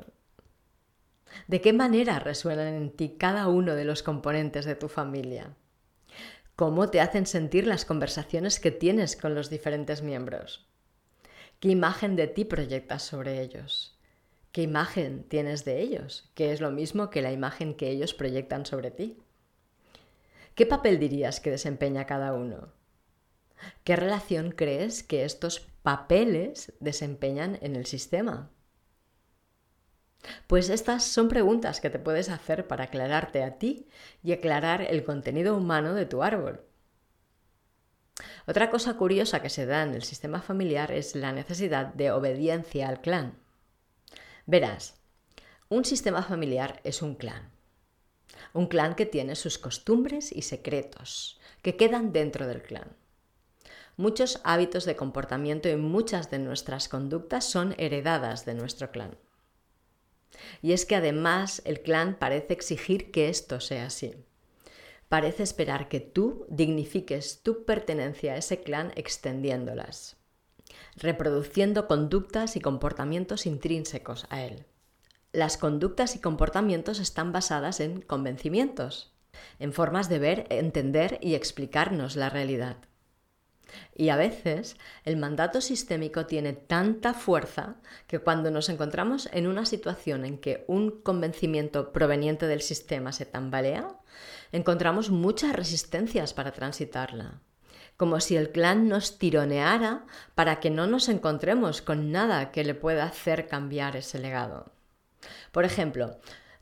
¿De 1.47 1.61
qué 1.61 1.73
manera 1.73 2.19
resuenan 2.19 2.73
en 2.73 2.91
ti 2.91 3.15
cada 3.17 3.47
uno 3.47 3.75
de 3.75 3.85
los 3.85 4.03
componentes 4.03 4.65
de 4.65 4.75
tu 4.75 4.87
familia? 4.89 5.55
¿Cómo 6.55 6.89
te 6.89 6.99
hacen 6.99 7.25
sentir 7.25 7.65
las 7.65 7.85
conversaciones 7.85 8.59
que 8.59 8.71
tienes 8.71 9.15
con 9.15 9.33
los 9.35 9.49
diferentes 9.49 10.01
miembros? 10.01 10.67
¿Qué 11.59 11.69
imagen 11.69 12.15
de 12.15 12.27
ti 12.27 12.45
proyectas 12.45 13.03
sobre 13.03 13.41
ellos? 13.41 13.97
¿Qué 14.51 14.63
imagen 14.63 15.23
tienes 15.23 15.63
de 15.63 15.81
ellos? 15.81 16.29
Que 16.33 16.51
es 16.51 16.59
lo 16.59 16.71
mismo 16.71 17.09
que 17.09 17.21
la 17.21 17.31
imagen 17.31 17.75
que 17.75 17.89
ellos 17.89 18.13
proyectan 18.13 18.65
sobre 18.65 18.91
ti. 18.91 19.17
¿Qué 20.55 20.65
papel 20.65 20.99
dirías 20.99 21.39
que 21.39 21.51
desempeña 21.51 22.05
cada 22.05 22.33
uno? 22.33 22.73
¿Qué 23.83 23.95
relación 23.95 24.51
crees 24.51 25.03
que 25.03 25.23
estos 25.23 25.61
papeles 25.83 26.73
desempeñan 26.79 27.57
en 27.61 27.75
el 27.75 27.85
sistema? 27.85 28.49
Pues 30.49 30.71
estas 30.71 31.03
son 31.03 31.27
preguntas 31.27 31.79
que 31.79 31.91
te 31.91 31.99
puedes 31.99 32.27
hacer 32.27 32.67
para 32.67 32.85
aclararte 32.85 33.43
a 33.43 33.59
ti 33.59 33.87
y 34.23 34.31
aclarar 34.31 34.81
el 34.81 35.03
contenido 35.03 35.55
humano 35.55 35.93
de 35.93 36.07
tu 36.07 36.23
árbol. 36.23 36.65
Otra 38.47 38.71
cosa 38.71 38.95
curiosa 38.95 39.43
que 39.43 39.51
se 39.51 39.67
da 39.67 39.83
en 39.83 39.93
el 39.93 40.01
sistema 40.01 40.41
familiar 40.41 40.91
es 40.91 41.13
la 41.13 41.33
necesidad 41.33 41.93
de 41.93 42.09
obediencia 42.09 42.89
al 42.89 42.99
clan. 42.99 43.37
Verás, 44.47 44.99
un 45.69 45.85
sistema 45.85 46.23
familiar 46.23 46.81
es 46.83 47.03
un 47.03 47.13
clan. 47.13 47.51
Un 48.51 48.65
clan 48.65 48.95
que 48.95 49.05
tiene 49.05 49.35
sus 49.35 49.59
costumbres 49.59 50.31
y 50.31 50.41
secretos, 50.41 51.39
que 51.61 51.77
quedan 51.77 52.11
dentro 52.11 52.47
del 52.47 52.63
clan. 52.63 52.97
Muchos 53.97 54.41
hábitos 54.43 54.85
de 54.85 54.95
comportamiento 54.95 55.69
y 55.69 55.75
muchas 55.75 56.31
de 56.31 56.39
nuestras 56.39 56.89
conductas 56.89 57.45
son 57.45 57.75
heredadas 57.77 58.45
de 58.45 58.55
nuestro 58.55 58.89
clan. 58.89 59.15
Y 60.61 60.73
es 60.73 60.85
que 60.85 60.95
además 60.95 61.61
el 61.65 61.81
clan 61.81 62.17
parece 62.17 62.53
exigir 62.53 63.11
que 63.11 63.29
esto 63.29 63.59
sea 63.59 63.85
así. 63.85 64.13
Parece 65.07 65.43
esperar 65.43 65.89
que 65.89 65.99
tú 65.99 66.45
dignifiques 66.49 67.41
tu 67.41 67.65
pertenencia 67.65 68.33
a 68.33 68.37
ese 68.37 68.61
clan 68.61 68.91
extendiéndolas, 68.95 70.17
reproduciendo 70.95 71.87
conductas 71.87 72.55
y 72.55 72.61
comportamientos 72.61 73.45
intrínsecos 73.45 74.27
a 74.29 74.43
él. 74.43 74.65
Las 75.31 75.57
conductas 75.57 76.15
y 76.15 76.19
comportamientos 76.19 76.99
están 76.99 77.31
basadas 77.31 77.79
en 77.79 78.01
convencimientos, 78.01 79.13
en 79.59 79.73
formas 79.73 80.09
de 80.09 80.19
ver, 80.19 80.47
entender 80.49 81.19
y 81.21 81.35
explicarnos 81.35 82.15
la 82.15 82.29
realidad. 82.29 82.77
Y 83.95 84.09
a 84.09 84.15
veces 84.15 84.77
el 85.05 85.17
mandato 85.17 85.61
sistémico 85.61 86.25
tiene 86.25 86.53
tanta 86.53 87.13
fuerza 87.13 87.75
que 88.07 88.19
cuando 88.19 88.51
nos 88.51 88.69
encontramos 88.69 89.29
en 89.33 89.47
una 89.47 89.65
situación 89.65 90.25
en 90.25 90.37
que 90.37 90.63
un 90.67 91.01
convencimiento 91.01 91.91
proveniente 91.91 92.47
del 92.47 92.61
sistema 92.61 93.11
se 93.11 93.25
tambalea, 93.25 93.87
encontramos 94.51 95.09
muchas 95.09 95.55
resistencias 95.55 96.33
para 96.33 96.51
transitarla, 96.51 97.41
como 97.97 98.19
si 98.19 98.35
el 98.35 98.51
clan 98.51 98.87
nos 98.87 99.17
tironeara 99.17 100.05
para 100.35 100.59
que 100.59 100.69
no 100.69 100.87
nos 100.87 101.09
encontremos 101.09 101.81
con 101.81 102.11
nada 102.11 102.51
que 102.51 102.63
le 102.63 102.75
pueda 102.75 103.03
hacer 103.03 103.47
cambiar 103.47 103.95
ese 103.95 104.19
legado. 104.19 104.71
Por 105.51 105.65
ejemplo, 105.65 106.17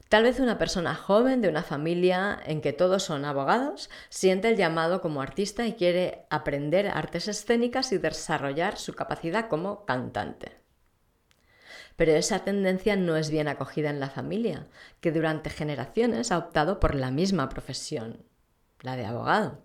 Tal 0.10 0.24
vez 0.24 0.40
una 0.40 0.58
persona 0.58 0.96
joven 0.96 1.42
de 1.42 1.50
una 1.50 1.64
familia 1.64 2.40
en 2.46 2.62
que 2.62 2.72
todos 2.72 3.04
son 3.04 3.26
abogados 3.26 3.90
siente 4.10 4.48
el 4.48 4.56
llamado 4.56 5.02
como 5.02 5.22
artista 5.22 5.68
y 5.68 5.74
quiere 5.74 6.26
aprender 6.30 6.88
artes 6.88 7.28
escénicas 7.28 7.92
y 7.92 7.98
desarrollar 7.98 8.78
su 8.78 8.94
capacidad 8.94 9.50
como 9.50 9.86
cantante. 9.86 10.62
Pero 11.98 12.14
esa 12.14 12.40
tendencia 12.40 12.96
no 12.96 13.18
es 13.18 13.30
bien 13.30 13.50
acogida 13.50 13.90
en 13.90 14.00
la 14.00 14.10
familia, 14.10 14.68
que 15.02 15.12
durante 15.12 15.50
generaciones 15.50 16.32
ha 16.32 16.38
optado 16.38 16.80
por 16.80 16.96
la 16.96 17.12
misma 17.12 17.50
profesión, 17.50 18.24
la 18.82 18.96
de 18.96 19.06
abogado. 19.06 19.64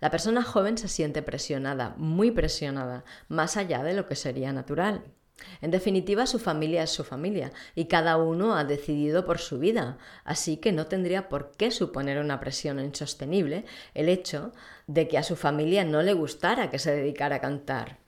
La 0.00 0.10
persona 0.10 0.42
joven 0.42 0.78
se 0.78 0.88
siente 0.88 1.22
presionada, 1.22 1.94
muy 1.96 2.30
presionada, 2.30 3.04
más 3.28 3.56
allá 3.56 3.82
de 3.82 3.94
lo 3.94 4.06
que 4.06 4.14
sería 4.14 4.52
natural. 4.52 5.04
En 5.60 5.70
definitiva, 5.70 6.26
su 6.26 6.38
familia 6.38 6.82
es 6.82 6.90
su 6.90 7.04
familia 7.04 7.52
y 7.74 7.86
cada 7.86 8.16
uno 8.16 8.56
ha 8.56 8.64
decidido 8.64 9.24
por 9.24 9.38
su 9.38 9.58
vida, 9.58 9.98
así 10.24 10.56
que 10.56 10.72
no 10.72 10.86
tendría 10.86 11.28
por 11.28 11.52
qué 11.52 11.70
suponer 11.70 12.18
una 12.18 12.40
presión 12.40 12.80
insostenible 12.80 13.64
el 13.94 14.08
hecho 14.08 14.52
de 14.86 15.08
que 15.08 15.18
a 15.18 15.22
su 15.22 15.36
familia 15.36 15.84
no 15.84 16.02
le 16.02 16.12
gustara 16.12 16.70
que 16.70 16.78
se 16.78 16.94
dedicara 16.94 17.36
a 17.36 17.40
cantar. 17.40 17.98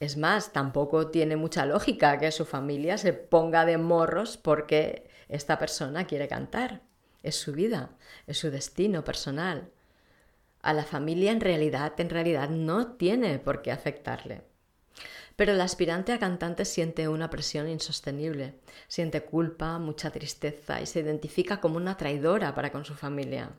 Es 0.00 0.16
más, 0.16 0.52
tampoco 0.52 1.08
tiene 1.08 1.36
mucha 1.36 1.66
lógica 1.66 2.18
que 2.18 2.32
su 2.32 2.46
familia 2.46 2.96
se 2.96 3.12
ponga 3.12 3.66
de 3.66 3.76
morros 3.76 4.38
porque 4.38 5.10
esta 5.28 5.58
persona 5.58 6.06
quiere 6.06 6.26
cantar. 6.26 6.80
Es 7.22 7.36
su 7.36 7.52
vida, 7.52 7.90
es 8.26 8.38
su 8.38 8.50
destino 8.50 9.04
personal. 9.04 9.70
A 10.62 10.72
la 10.72 10.84
familia 10.84 11.32
en 11.32 11.40
realidad, 11.40 11.92
en 12.00 12.08
realidad 12.08 12.48
no 12.48 12.92
tiene 12.92 13.38
por 13.38 13.60
qué 13.60 13.72
afectarle. 13.72 14.49
Pero 15.40 15.52
el 15.52 15.60
aspirante 15.62 16.12
a 16.12 16.18
cantante 16.18 16.66
siente 16.66 17.08
una 17.08 17.30
presión 17.30 17.66
insostenible, 17.66 18.60
siente 18.88 19.24
culpa, 19.24 19.78
mucha 19.78 20.10
tristeza 20.10 20.82
y 20.82 20.84
se 20.84 21.00
identifica 21.00 21.62
como 21.62 21.78
una 21.78 21.96
traidora 21.96 22.54
para 22.54 22.70
con 22.70 22.84
su 22.84 22.92
familia. 22.92 23.50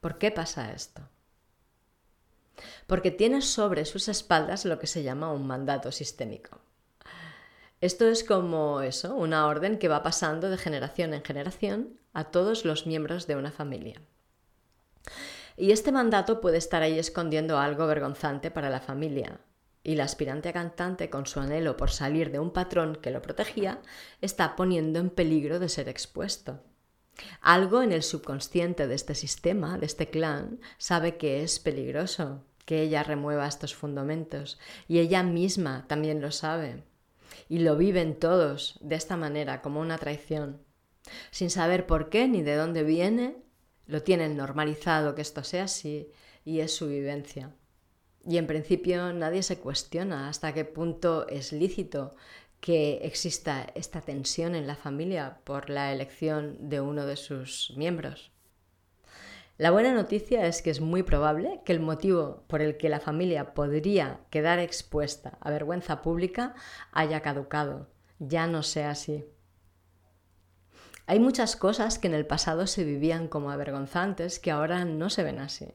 ¿Por 0.00 0.18
qué 0.18 0.30
pasa 0.30 0.70
esto? 0.70 1.02
Porque 2.86 3.10
tiene 3.10 3.42
sobre 3.42 3.84
sus 3.84 4.06
espaldas 4.06 4.64
lo 4.64 4.78
que 4.78 4.86
se 4.86 5.02
llama 5.02 5.32
un 5.32 5.48
mandato 5.48 5.90
sistémico. 5.90 6.60
Esto 7.80 8.06
es 8.06 8.22
como 8.22 8.82
eso, 8.82 9.16
una 9.16 9.48
orden 9.48 9.80
que 9.80 9.88
va 9.88 10.04
pasando 10.04 10.48
de 10.48 10.58
generación 10.58 11.12
en 11.12 11.24
generación 11.24 11.98
a 12.12 12.30
todos 12.30 12.64
los 12.64 12.86
miembros 12.86 13.26
de 13.26 13.34
una 13.34 13.50
familia. 13.50 14.00
Y 15.56 15.72
este 15.72 15.90
mandato 15.90 16.40
puede 16.40 16.58
estar 16.58 16.82
ahí 16.82 17.00
escondiendo 17.00 17.58
algo 17.58 17.88
vergonzante 17.88 18.52
para 18.52 18.70
la 18.70 18.80
familia, 18.80 19.40
y 19.84 19.96
la 19.96 20.04
aspirante 20.04 20.48
a 20.48 20.52
cantante, 20.52 21.10
con 21.10 21.26
su 21.26 21.40
anhelo 21.40 21.76
por 21.76 21.90
salir 21.90 22.30
de 22.30 22.38
un 22.38 22.52
patrón 22.52 22.96
que 22.96 23.10
lo 23.10 23.22
protegía, 23.22 23.80
está 24.20 24.56
poniendo 24.56 24.98
en 24.98 25.10
peligro 25.10 25.58
de 25.58 25.68
ser 25.68 25.88
expuesto. 25.88 26.60
Algo 27.40 27.82
en 27.82 27.92
el 27.92 28.02
subconsciente 28.02 28.86
de 28.86 28.94
este 28.94 29.14
sistema, 29.14 29.78
de 29.78 29.86
este 29.86 30.08
clan, 30.08 30.60
sabe 30.78 31.16
que 31.16 31.42
es 31.42 31.58
peligroso 31.58 32.44
que 32.64 32.82
ella 32.82 33.02
remueva 33.02 33.46
estos 33.46 33.74
fundamentos 33.74 34.58
y 34.86 34.98
ella 34.98 35.22
misma 35.22 35.86
también 35.88 36.20
lo 36.20 36.30
sabe. 36.30 36.84
Y 37.48 37.58
lo 37.58 37.76
viven 37.76 38.18
todos 38.18 38.78
de 38.80 38.94
esta 38.94 39.16
manera, 39.16 39.62
como 39.62 39.80
una 39.80 39.98
traición. 39.98 40.62
Sin 41.30 41.50
saber 41.50 41.86
por 41.86 42.08
qué 42.08 42.28
ni 42.28 42.42
de 42.42 42.54
dónde 42.54 42.84
viene, 42.84 43.36
lo 43.86 44.02
tienen 44.02 44.36
normalizado 44.36 45.14
que 45.14 45.22
esto 45.22 45.42
sea 45.42 45.64
así 45.64 46.08
y 46.44 46.60
es 46.60 46.74
su 46.74 46.86
vivencia. 46.86 47.54
Y 48.24 48.38
en 48.38 48.46
principio 48.46 49.12
nadie 49.12 49.42
se 49.42 49.58
cuestiona 49.58 50.28
hasta 50.28 50.52
qué 50.54 50.64
punto 50.64 51.26
es 51.28 51.52
lícito 51.52 52.14
que 52.60 53.00
exista 53.02 53.66
esta 53.74 54.00
tensión 54.00 54.54
en 54.54 54.68
la 54.68 54.76
familia 54.76 55.38
por 55.42 55.68
la 55.68 55.92
elección 55.92 56.68
de 56.68 56.80
uno 56.80 57.06
de 57.06 57.16
sus 57.16 57.72
miembros. 57.76 58.30
La 59.58 59.72
buena 59.72 59.92
noticia 59.92 60.46
es 60.46 60.62
que 60.62 60.70
es 60.70 60.80
muy 60.80 61.02
probable 61.02 61.60
que 61.64 61.72
el 61.72 61.80
motivo 61.80 62.44
por 62.46 62.62
el 62.62 62.76
que 62.76 62.88
la 62.88 63.00
familia 63.00 63.54
podría 63.54 64.20
quedar 64.30 64.60
expuesta 64.60 65.36
a 65.40 65.50
vergüenza 65.50 66.02
pública 66.02 66.54
haya 66.92 67.20
caducado, 67.20 67.88
ya 68.20 68.46
no 68.46 68.62
sea 68.62 68.90
así. 68.90 69.24
Hay 71.06 71.18
muchas 71.18 71.56
cosas 71.56 71.98
que 71.98 72.06
en 72.06 72.14
el 72.14 72.26
pasado 72.26 72.68
se 72.68 72.84
vivían 72.84 73.26
como 73.26 73.50
avergonzantes 73.50 74.38
que 74.38 74.52
ahora 74.52 74.84
no 74.84 75.10
se 75.10 75.24
ven 75.24 75.40
así 75.40 75.74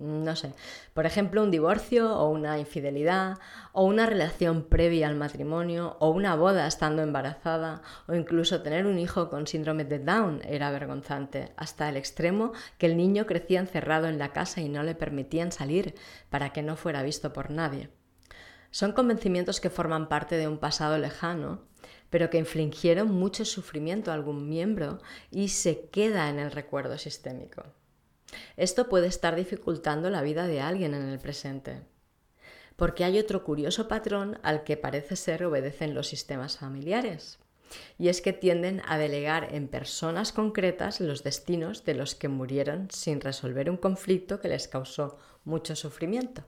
no 0.00 0.34
sé, 0.34 0.54
por 0.94 1.06
ejemplo, 1.06 1.42
un 1.42 1.50
divorcio 1.50 2.16
o 2.16 2.28
una 2.30 2.58
infidelidad 2.58 3.38
o 3.72 3.84
una 3.84 4.06
relación 4.06 4.64
previa 4.64 5.06
al 5.06 5.14
matrimonio 5.14 5.96
o 6.00 6.10
una 6.10 6.34
boda 6.34 6.66
estando 6.66 7.02
embarazada 7.02 7.82
o 8.08 8.14
incluso 8.14 8.62
tener 8.62 8.86
un 8.86 8.98
hijo 8.98 9.28
con 9.28 9.46
síndrome 9.46 9.84
de 9.84 9.98
Down 9.98 10.40
era 10.44 10.70
vergonzante, 10.70 11.52
hasta 11.56 11.88
el 11.88 11.96
extremo 11.96 12.52
que 12.78 12.86
el 12.86 12.96
niño 12.96 13.26
crecía 13.26 13.60
encerrado 13.60 14.08
en 14.08 14.18
la 14.18 14.32
casa 14.32 14.60
y 14.60 14.68
no 14.68 14.82
le 14.82 14.94
permitían 14.94 15.52
salir 15.52 15.94
para 16.30 16.52
que 16.52 16.62
no 16.62 16.76
fuera 16.76 17.02
visto 17.02 17.32
por 17.32 17.50
nadie. 17.50 17.90
Son 18.70 18.92
convencimientos 18.92 19.60
que 19.60 19.68
forman 19.68 20.08
parte 20.08 20.36
de 20.36 20.48
un 20.48 20.58
pasado 20.58 20.96
lejano, 20.96 21.62
pero 22.08 22.30
que 22.30 22.38
infligieron 22.38 23.10
mucho 23.10 23.44
sufrimiento 23.44 24.10
a 24.10 24.14
algún 24.14 24.48
miembro 24.48 24.98
y 25.30 25.48
se 25.48 25.88
queda 25.90 26.28
en 26.28 26.38
el 26.38 26.52
recuerdo 26.52 26.96
sistémico. 26.96 27.64
Esto 28.56 28.88
puede 28.88 29.06
estar 29.06 29.36
dificultando 29.36 30.10
la 30.10 30.22
vida 30.22 30.46
de 30.46 30.60
alguien 30.60 30.94
en 30.94 31.08
el 31.08 31.18
presente, 31.18 31.82
porque 32.76 33.04
hay 33.04 33.18
otro 33.18 33.44
curioso 33.44 33.88
patrón 33.88 34.38
al 34.42 34.64
que 34.64 34.76
parece 34.76 35.16
ser 35.16 35.44
obedecen 35.44 35.94
los 35.94 36.08
sistemas 36.08 36.58
familiares, 36.58 37.38
y 37.98 38.08
es 38.08 38.20
que 38.20 38.32
tienden 38.32 38.82
a 38.86 38.98
delegar 38.98 39.54
en 39.54 39.68
personas 39.68 40.32
concretas 40.32 41.00
los 41.00 41.22
destinos 41.22 41.84
de 41.84 41.94
los 41.94 42.14
que 42.14 42.28
murieron 42.28 42.88
sin 42.90 43.20
resolver 43.20 43.70
un 43.70 43.76
conflicto 43.76 44.40
que 44.40 44.48
les 44.48 44.68
causó 44.68 45.18
mucho 45.44 45.76
sufrimiento. 45.76 46.44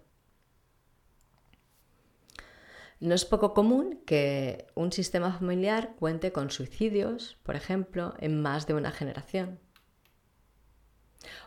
No 3.00 3.16
es 3.16 3.24
poco 3.24 3.52
común 3.52 4.00
que 4.06 4.68
un 4.76 4.92
sistema 4.92 5.32
familiar 5.32 5.96
cuente 5.98 6.30
con 6.30 6.52
suicidios, 6.52 7.36
por 7.42 7.56
ejemplo, 7.56 8.14
en 8.20 8.40
más 8.40 8.68
de 8.68 8.74
una 8.74 8.92
generación. 8.92 9.58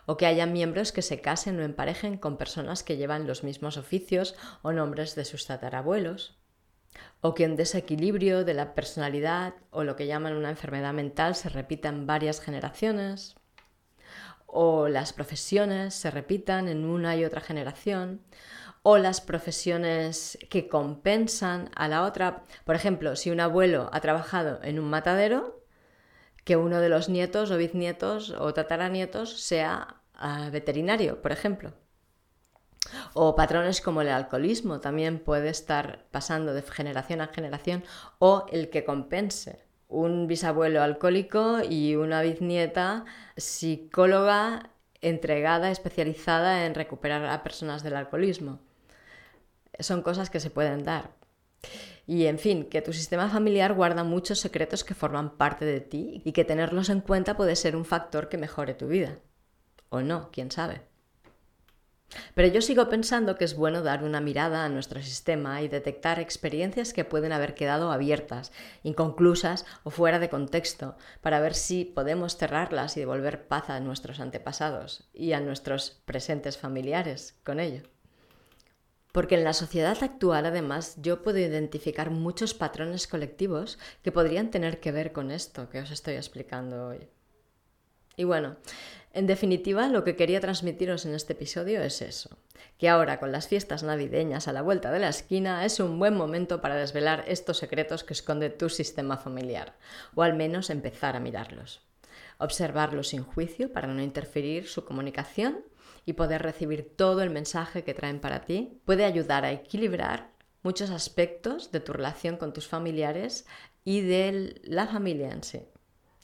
O 0.06 0.16
que 0.16 0.26
haya 0.26 0.46
miembros 0.46 0.92
que 0.92 1.02
se 1.02 1.20
casen 1.20 1.58
o 1.60 1.64
emparejen 1.64 2.16
con 2.16 2.36
personas 2.36 2.82
que 2.82 2.96
llevan 2.96 3.26
los 3.26 3.44
mismos 3.44 3.76
oficios 3.76 4.34
o 4.62 4.72
nombres 4.72 5.14
de 5.14 5.24
sus 5.24 5.46
tatarabuelos. 5.46 6.38
O 7.20 7.34
que 7.34 7.44
un 7.44 7.56
desequilibrio 7.56 8.44
de 8.44 8.54
la 8.54 8.74
personalidad 8.74 9.54
o 9.70 9.84
lo 9.84 9.96
que 9.96 10.06
llaman 10.06 10.36
una 10.36 10.50
enfermedad 10.50 10.94
mental 10.94 11.34
se 11.34 11.48
repita 11.48 11.88
en 11.88 12.06
varias 12.06 12.40
generaciones. 12.40 13.36
O 14.46 14.88
las 14.88 15.12
profesiones 15.12 15.94
se 15.94 16.10
repitan 16.10 16.68
en 16.68 16.84
una 16.84 17.16
y 17.16 17.24
otra 17.24 17.40
generación 17.40 18.22
o 18.88 18.98
las 18.98 19.20
profesiones 19.20 20.38
que 20.48 20.68
compensan 20.68 21.70
a 21.74 21.88
la 21.88 22.04
otra. 22.04 22.44
Por 22.64 22.76
ejemplo, 22.76 23.16
si 23.16 23.32
un 23.32 23.40
abuelo 23.40 23.90
ha 23.92 24.00
trabajado 24.00 24.60
en 24.62 24.78
un 24.78 24.88
matadero, 24.88 25.65
que 26.46 26.56
uno 26.56 26.80
de 26.80 26.88
los 26.88 27.10
nietos 27.10 27.50
o 27.50 27.58
bisnietos 27.58 28.30
o 28.30 28.54
tataranietos 28.54 29.40
sea 29.40 29.96
ah, 30.14 30.48
veterinario, 30.50 31.20
por 31.20 31.32
ejemplo. 31.32 31.74
O 33.14 33.34
patrones 33.34 33.80
como 33.80 34.00
el 34.00 34.08
alcoholismo 34.08 34.80
también 34.80 35.18
puede 35.18 35.50
estar 35.50 36.06
pasando 36.12 36.54
de 36.54 36.62
generación 36.62 37.20
a 37.20 37.26
generación 37.26 37.84
o 38.20 38.46
el 38.52 38.70
que 38.70 38.84
compense. 38.84 39.66
Un 39.88 40.28
bisabuelo 40.28 40.82
alcohólico 40.82 41.58
y 41.68 41.96
una 41.96 42.22
bisnieta 42.22 43.04
psicóloga 43.36 44.70
entregada, 45.00 45.70
especializada 45.70 46.64
en 46.64 46.74
recuperar 46.74 47.26
a 47.26 47.42
personas 47.42 47.82
del 47.82 47.96
alcoholismo 47.96 48.60
son 49.80 50.02
cosas 50.02 50.30
que 50.30 50.40
se 50.40 50.50
pueden 50.50 50.84
dar. 50.84 51.10
Y 52.06 52.26
en 52.26 52.38
fin, 52.38 52.64
que 52.64 52.82
tu 52.82 52.92
sistema 52.92 53.28
familiar 53.28 53.74
guarda 53.74 54.04
muchos 54.04 54.38
secretos 54.38 54.84
que 54.84 54.94
forman 54.94 55.36
parte 55.36 55.64
de 55.64 55.80
ti 55.80 56.22
y 56.24 56.32
que 56.32 56.44
tenerlos 56.44 56.88
en 56.88 57.00
cuenta 57.00 57.36
puede 57.36 57.56
ser 57.56 57.74
un 57.74 57.84
factor 57.84 58.28
que 58.28 58.38
mejore 58.38 58.74
tu 58.74 58.86
vida. 58.86 59.18
O 59.88 60.00
no, 60.00 60.30
quién 60.30 60.50
sabe. 60.50 60.82
Pero 62.34 62.48
yo 62.48 62.62
sigo 62.62 62.88
pensando 62.88 63.36
que 63.36 63.44
es 63.44 63.56
bueno 63.56 63.82
dar 63.82 64.04
una 64.04 64.20
mirada 64.20 64.64
a 64.64 64.68
nuestro 64.68 65.02
sistema 65.02 65.62
y 65.62 65.68
detectar 65.68 66.20
experiencias 66.20 66.92
que 66.92 67.04
pueden 67.04 67.32
haber 67.32 67.54
quedado 67.54 67.90
abiertas, 67.90 68.52
inconclusas 68.84 69.66
o 69.82 69.90
fuera 69.90 70.20
de 70.20 70.28
contexto, 70.28 70.96
para 71.20 71.40
ver 71.40 71.54
si 71.54 71.84
podemos 71.84 72.36
cerrarlas 72.36 72.96
y 72.96 73.00
devolver 73.00 73.48
paz 73.48 73.70
a 73.70 73.80
nuestros 73.80 74.20
antepasados 74.20 75.08
y 75.12 75.32
a 75.32 75.40
nuestros 75.40 76.02
presentes 76.04 76.56
familiares 76.58 77.34
con 77.42 77.58
ello. 77.58 77.82
Porque 79.16 79.36
en 79.36 79.44
la 79.44 79.54
sociedad 79.54 79.96
actual, 80.02 80.44
además, 80.44 80.98
yo 81.00 81.22
puedo 81.22 81.38
identificar 81.38 82.10
muchos 82.10 82.52
patrones 82.52 83.06
colectivos 83.06 83.78
que 84.02 84.12
podrían 84.12 84.50
tener 84.50 84.78
que 84.78 84.92
ver 84.92 85.12
con 85.12 85.30
esto 85.30 85.70
que 85.70 85.80
os 85.80 85.90
estoy 85.90 86.16
explicando 86.16 86.88
hoy. 86.88 87.08
Y 88.18 88.24
bueno, 88.24 88.56
en 89.14 89.26
definitiva, 89.26 89.88
lo 89.88 90.04
que 90.04 90.16
quería 90.16 90.42
transmitiros 90.42 91.06
en 91.06 91.14
este 91.14 91.32
episodio 91.32 91.80
es 91.80 92.02
eso, 92.02 92.36
que 92.76 92.90
ahora 92.90 93.18
con 93.18 93.32
las 93.32 93.48
fiestas 93.48 93.82
navideñas 93.82 94.48
a 94.48 94.52
la 94.52 94.60
vuelta 94.60 94.92
de 94.92 94.98
la 94.98 95.08
esquina 95.08 95.64
es 95.64 95.80
un 95.80 95.98
buen 95.98 96.14
momento 96.14 96.60
para 96.60 96.76
desvelar 96.76 97.24
estos 97.26 97.56
secretos 97.56 98.04
que 98.04 98.12
esconde 98.12 98.50
tu 98.50 98.68
sistema 98.68 99.16
familiar, 99.16 99.76
o 100.14 100.24
al 100.24 100.34
menos 100.34 100.68
empezar 100.68 101.16
a 101.16 101.20
mirarlos. 101.20 101.80
Observarlos 102.36 103.08
sin 103.08 103.24
juicio 103.24 103.72
para 103.72 103.88
no 103.88 104.02
interferir 104.02 104.68
su 104.68 104.84
comunicación 104.84 105.64
y 106.06 106.14
poder 106.14 106.42
recibir 106.42 106.96
todo 106.96 107.20
el 107.22 107.30
mensaje 107.30 107.84
que 107.84 107.92
traen 107.92 108.20
para 108.20 108.44
ti 108.44 108.80
puede 108.84 109.04
ayudar 109.04 109.44
a 109.44 109.52
equilibrar 109.52 110.30
muchos 110.62 110.90
aspectos 110.90 111.72
de 111.72 111.80
tu 111.80 111.92
relación 111.92 112.36
con 112.36 112.52
tus 112.52 112.66
familiares 112.66 113.46
y 113.84 114.00
de 114.00 114.60
la 114.64 114.86
familia 114.86 115.30
en 115.30 115.42
sí. 115.42 115.62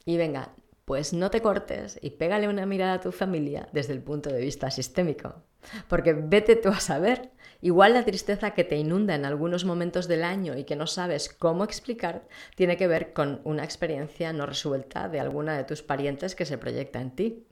Y 0.04 0.16
venga, 0.16 0.54
pues 0.84 1.12
no 1.12 1.30
te 1.30 1.42
cortes 1.42 1.98
y 2.00 2.10
pégale 2.10 2.48
una 2.48 2.66
mirada 2.66 2.94
a 2.94 3.00
tu 3.00 3.12
familia 3.12 3.68
desde 3.72 3.92
el 3.92 4.02
punto 4.02 4.30
de 4.30 4.40
vista 4.40 4.70
sistémico. 4.70 5.42
Porque 5.88 6.12
vete 6.12 6.56
tú 6.56 6.70
a 6.70 6.80
saber, 6.80 7.30
igual 7.60 7.94
la 7.94 8.04
tristeza 8.04 8.50
que 8.50 8.64
te 8.64 8.76
inunda 8.76 9.14
en 9.14 9.24
algunos 9.24 9.64
momentos 9.64 10.08
del 10.08 10.24
año 10.24 10.56
y 10.56 10.64
que 10.64 10.74
no 10.74 10.88
sabes 10.88 11.28
cómo 11.28 11.62
explicar, 11.62 12.26
tiene 12.56 12.76
que 12.76 12.88
ver 12.88 13.12
con 13.12 13.40
una 13.44 13.62
experiencia 13.62 14.32
no 14.32 14.46
resuelta 14.46 15.08
de 15.08 15.20
alguna 15.20 15.56
de 15.56 15.64
tus 15.64 15.82
parientes 15.82 16.34
que 16.34 16.46
se 16.46 16.58
proyecta 16.58 17.00
en 17.00 17.10
ti. 17.12 17.46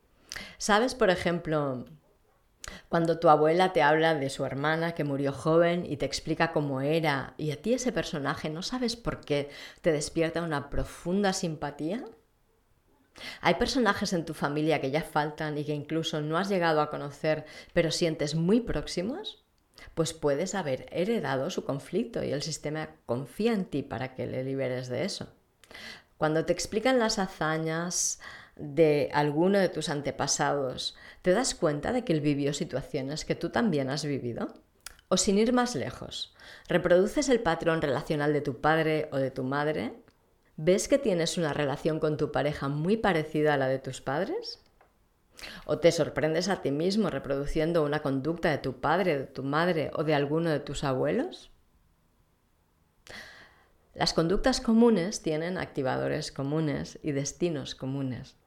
¿Sabes, 0.59 0.97
por 0.97 1.11
ejemplo, 1.11 1.85
cuando 2.89 3.19
tu 3.19 3.29
abuela 3.29 3.73
te 3.73 3.83
habla 3.83 4.15
de 4.15 4.31
su 4.31 4.45
hermana 4.45 4.93
que 4.93 5.05
murió 5.05 5.33
joven 5.33 5.85
y 5.87 5.97
te 5.97 6.07
explica 6.07 6.53
cómo 6.53 6.81
era, 6.81 7.35
y 7.37 7.51
a 7.53 7.61
ti 7.61 7.75
ese 7.75 7.93
personaje 7.93 8.51
no 8.51 8.63
sabes 8.63 8.97
por 8.97 9.21
qué 9.21 9.51
te 9.81 9.93
despierta 9.93 10.43
una 10.43 10.71
profunda 10.71 11.33
simpatía. 11.33 12.05
Hay 13.41 13.55
personajes 13.55 14.13
en 14.13 14.25
tu 14.25 14.35
familia 14.35 14.81
que 14.81 14.91
ya 14.91 15.03
faltan 15.03 15.59
y 15.59 15.65
que 15.65 15.75
incluso 15.75 16.21
no 16.21 16.39
has 16.39 16.49
llegado 16.49 16.81
a 16.81 16.91
conocer, 16.91 17.45
pero 17.73 17.91
sientes 17.91 18.35
muy 18.35 18.61
próximos. 18.61 19.45
Pues 19.95 20.13
puedes 20.13 20.55
haber 20.55 20.87
heredado 20.91 21.51
su 21.51 21.65
conflicto 21.65 22.23
y 22.23 22.33
el 22.33 22.43
sistema 22.43 22.91
confía 23.07 23.53
en 23.53 23.65
ti 23.65 23.83
para 23.83 24.15
que 24.15 24.27
le 24.27 24.45
liberes 24.45 24.89
de 24.89 25.05
eso. 25.05 25.29
Cuando 26.19 26.45
te 26.45 26.53
explican 26.53 26.99
las 26.99 27.19
hazañas, 27.19 28.21
de 28.61 29.11
alguno 29.13 29.59
de 29.59 29.69
tus 29.69 29.89
antepasados, 29.89 30.97
¿te 31.23 31.33
das 31.33 31.55
cuenta 31.55 31.93
de 31.93 32.05
que 32.05 32.13
él 32.13 32.21
vivió 32.21 32.53
situaciones 32.53 33.25
que 33.25 33.35
tú 33.35 33.51
también 33.51 33.91
has 33.91 34.05
vivido? 34.05 34.55
O 35.09 35.17
sin 35.17 35.39
ir 35.39 35.53
más 35.53 35.75
lejos, 35.75 36.35
¿reproduces 36.69 37.29
el 37.29 37.41
patrón 37.41 37.83
relacional 37.83 38.33
de 38.33 38.43
tu 38.43 38.61
padre 38.61 39.09
o 39.13 39.17
de 39.17 39.31
tu 39.31 39.43
madre? 39.43 39.95
¿Ves 40.57 40.89
que 40.89 40.99
tienes 40.99 41.39
una 41.39 41.53
relación 41.53 41.99
con 41.99 42.17
tu 42.17 42.31
pareja 42.31 42.69
muy 42.69 42.97
parecida 42.97 43.55
a 43.55 43.57
la 43.57 43.67
de 43.67 43.79
tus 43.79 44.01
padres? 44.01 44.63
¿O 45.65 45.79
te 45.79 45.91
sorprendes 45.91 46.49
a 46.49 46.63
ti 46.63 46.71
mismo 46.71 47.09
reproduciendo 47.11 47.83
una 47.83 48.01
conducta 48.01 48.51
de 48.51 48.59
tu 48.59 48.81
padre, 48.81 49.19
de 49.19 49.27
tu 49.27 49.43
madre 49.43 49.91
o 49.95 50.05
de 50.05 50.15
alguno 50.15 50.51
de 50.51 50.61
tus 50.61 50.85
abuelos? 50.85 51.51
Las 53.95 54.13
conductas 54.13 54.61
comunes 54.61 55.23
tienen 55.23 55.59
activadores 55.59 56.31
comunes 56.31 56.99
y 57.03 57.13
destinos 57.13 57.75
comunes. 57.75 58.40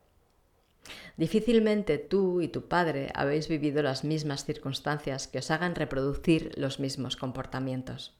Difícilmente 1.18 1.98
tú 1.98 2.42
y 2.42 2.48
tu 2.48 2.68
padre 2.68 3.12
habéis 3.16 3.48
vivido 3.48 3.82
las 3.84 4.04
mismas 4.04 4.46
circunstancias 4.46 5.28
que 5.28 5.40
os 5.40 5.52
hagan 5.52 5.76
reproducir 5.76 6.52
los 6.58 6.80
mismos 6.80 7.16
comportamientos. 7.16 8.18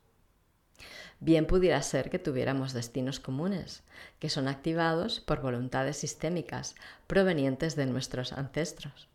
Bien 1.20 1.46
pudiera 1.46 1.82
ser 1.82 2.10
que 2.10 2.20
tuviéramos 2.20 2.74
destinos 2.74 3.20
comunes, 3.20 3.84
que 4.20 4.30
son 4.30 4.48
activados 4.48 5.20
por 5.20 5.42
voluntades 5.42 5.98
sistémicas 5.98 6.76
provenientes 7.08 7.76
de 7.76 7.86
nuestros 7.86 8.34
ancestros. 8.34 9.08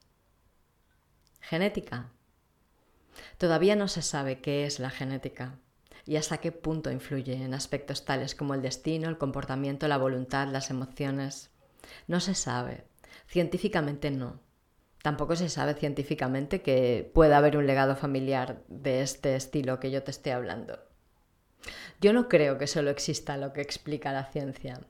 Genética. 1.40 2.10
Todavía 3.36 3.76
no 3.76 3.88
se 3.88 4.02
sabe 4.02 4.40
qué 4.40 4.64
es 4.64 4.80
la 4.80 4.90
genética 4.90 5.58
y 6.06 6.16
hasta 6.16 6.38
qué 6.38 6.52
punto 6.52 6.90
influye 6.90 7.34
en 7.34 7.52
aspectos 7.52 8.04
tales 8.04 8.34
como 8.34 8.54
el 8.54 8.62
destino, 8.62 9.08
el 9.08 9.18
comportamiento, 9.18 9.88
la 9.88 9.98
voluntad, 9.98 10.48
las 10.48 10.70
emociones. 10.70 11.50
No 12.06 12.20
se 12.20 12.34
sabe, 12.34 12.87
Científicamente 13.28 14.10
no. 14.10 14.40
Tampoco 15.02 15.36
se 15.36 15.50
sabe 15.50 15.74
científicamente 15.74 16.62
que 16.62 17.10
pueda 17.14 17.36
haber 17.36 17.58
un 17.58 17.66
legado 17.66 17.94
familiar 17.94 18.62
de 18.68 19.02
este 19.02 19.36
estilo 19.36 19.78
que 19.78 19.90
yo 19.90 20.02
te 20.02 20.10
estoy 20.10 20.32
hablando. 20.32 20.80
Yo 22.00 22.14
no 22.14 22.28
creo 22.28 22.56
que 22.56 22.66
solo 22.66 22.90
exista 22.90 23.36
lo 23.36 23.52
que 23.52 23.60
explica 23.60 24.12
la 24.12 24.24
ciencia. 24.24 24.80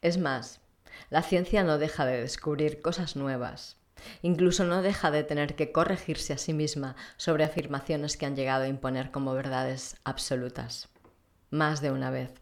Es 0.00 0.16
más, 0.16 0.60
la 1.10 1.22
ciencia 1.22 1.64
no 1.64 1.78
deja 1.78 2.06
de 2.06 2.20
descubrir 2.20 2.80
cosas 2.80 3.16
nuevas. 3.16 3.76
Incluso 4.22 4.64
no 4.64 4.80
deja 4.80 5.10
de 5.10 5.24
tener 5.24 5.56
que 5.56 5.72
corregirse 5.72 6.32
a 6.32 6.38
sí 6.38 6.52
misma 6.52 6.94
sobre 7.16 7.44
afirmaciones 7.44 8.16
que 8.16 8.26
han 8.26 8.36
llegado 8.36 8.64
a 8.64 8.68
imponer 8.68 9.10
como 9.10 9.34
verdades 9.34 9.96
absolutas. 10.04 10.88
Más 11.50 11.80
de 11.80 11.90
una 11.90 12.10
vez. 12.10 12.32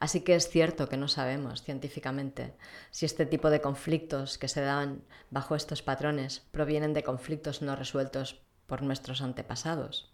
Así 0.00 0.20
que 0.20 0.34
es 0.34 0.48
cierto 0.48 0.88
que 0.88 0.96
no 0.96 1.08
sabemos 1.08 1.62
científicamente 1.62 2.54
si 2.90 3.06
este 3.06 3.26
tipo 3.26 3.50
de 3.50 3.60
conflictos 3.60 4.38
que 4.38 4.48
se 4.48 4.60
dan 4.60 5.02
bajo 5.30 5.54
estos 5.56 5.82
patrones 5.82 6.40
provienen 6.50 6.94
de 6.94 7.02
conflictos 7.02 7.62
no 7.62 7.76
resueltos 7.76 8.42
por 8.66 8.82
nuestros 8.82 9.22
antepasados. 9.22 10.12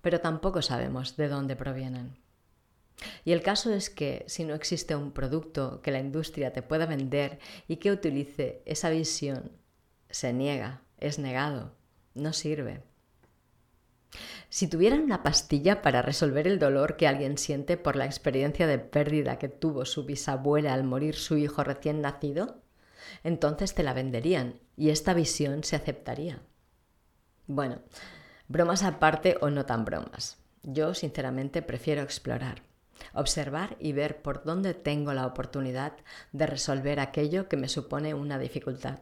Pero 0.00 0.20
tampoco 0.20 0.62
sabemos 0.62 1.16
de 1.16 1.28
dónde 1.28 1.56
provienen. 1.56 2.16
Y 3.24 3.32
el 3.32 3.42
caso 3.42 3.72
es 3.72 3.90
que 3.90 4.24
si 4.26 4.44
no 4.44 4.54
existe 4.54 4.96
un 4.96 5.12
producto 5.12 5.80
que 5.82 5.90
la 5.90 6.00
industria 6.00 6.52
te 6.52 6.62
pueda 6.62 6.86
vender 6.86 7.38
y 7.68 7.76
que 7.76 7.92
utilice 7.92 8.62
esa 8.64 8.90
visión, 8.90 9.52
se 10.10 10.32
niega, 10.32 10.82
es 10.98 11.18
negado, 11.18 11.74
no 12.14 12.32
sirve. 12.32 12.82
Si 14.48 14.68
tuvieran 14.68 15.00
una 15.00 15.22
pastilla 15.22 15.82
para 15.82 16.02
resolver 16.02 16.46
el 16.46 16.58
dolor 16.58 16.96
que 16.96 17.06
alguien 17.06 17.36
siente 17.36 17.76
por 17.76 17.96
la 17.96 18.06
experiencia 18.06 18.66
de 18.66 18.78
pérdida 18.78 19.38
que 19.38 19.48
tuvo 19.48 19.84
su 19.84 20.04
bisabuela 20.04 20.72
al 20.72 20.84
morir 20.84 21.14
su 21.14 21.36
hijo 21.36 21.62
recién 21.64 22.00
nacido, 22.00 22.62
entonces 23.24 23.74
te 23.74 23.82
la 23.82 23.92
venderían 23.92 24.60
y 24.76 24.90
esta 24.90 25.14
visión 25.14 25.64
se 25.64 25.76
aceptaría. 25.76 26.40
Bueno, 27.46 27.80
bromas 28.48 28.82
aparte 28.82 29.36
o 29.40 29.50
no 29.50 29.66
tan 29.66 29.84
bromas. 29.84 30.38
Yo 30.62 30.94
sinceramente 30.94 31.62
prefiero 31.62 32.02
explorar, 32.02 32.62
observar 33.14 33.76
y 33.78 33.92
ver 33.92 34.22
por 34.22 34.44
dónde 34.44 34.74
tengo 34.74 35.12
la 35.12 35.26
oportunidad 35.26 35.92
de 36.32 36.46
resolver 36.46 37.00
aquello 37.00 37.48
que 37.48 37.56
me 37.56 37.68
supone 37.68 38.14
una 38.14 38.38
dificultad. 38.38 38.98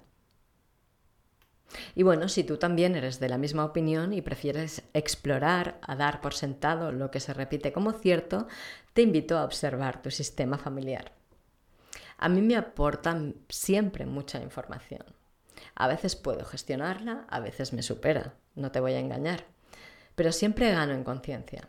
Y 1.95 2.03
bueno, 2.03 2.29
si 2.29 2.45
tú 2.45 2.57
también 2.57 2.95
eres 2.95 3.21
de 3.21 3.29
la 3.29 3.39
misma 3.39 3.65
opinión 3.65 4.13
y 4.13 4.23
prefieres 4.23 4.83
explorar, 4.95 5.79
a 5.83 5.97
dar 5.97 6.21
por 6.21 6.35
sentado 6.35 6.93
lo 6.93 7.11
que 7.11 7.21
se 7.21 7.35
repite 7.35 7.73
como 7.73 7.93
cierto, 7.93 8.47
te 8.93 9.03
invito 9.03 9.37
a 9.37 9.45
observar 9.45 10.03
tu 10.03 10.11
sistema 10.11 10.59
familiar. 10.59 11.13
A 12.19 12.29
mí 12.29 12.41
me 12.41 12.57
aportan 12.57 13.37
siempre 13.49 14.07
mucha 14.07 14.41
información. 14.41 15.05
A 15.75 15.89
veces 15.89 16.17
puedo 16.17 16.45
gestionarla, 16.45 17.27
a 17.29 17.41
veces 17.41 17.73
me 17.73 17.83
supera, 17.83 18.35
no 18.55 18.73
te 18.73 18.81
voy 18.81 18.95
a 18.95 19.01
engañar, 19.01 19.45
pero 20.15 20.33
siempre 20.33 20.71
gano 20.71 20.93
en 20.93 21.05
conciencia. 21.05 21.69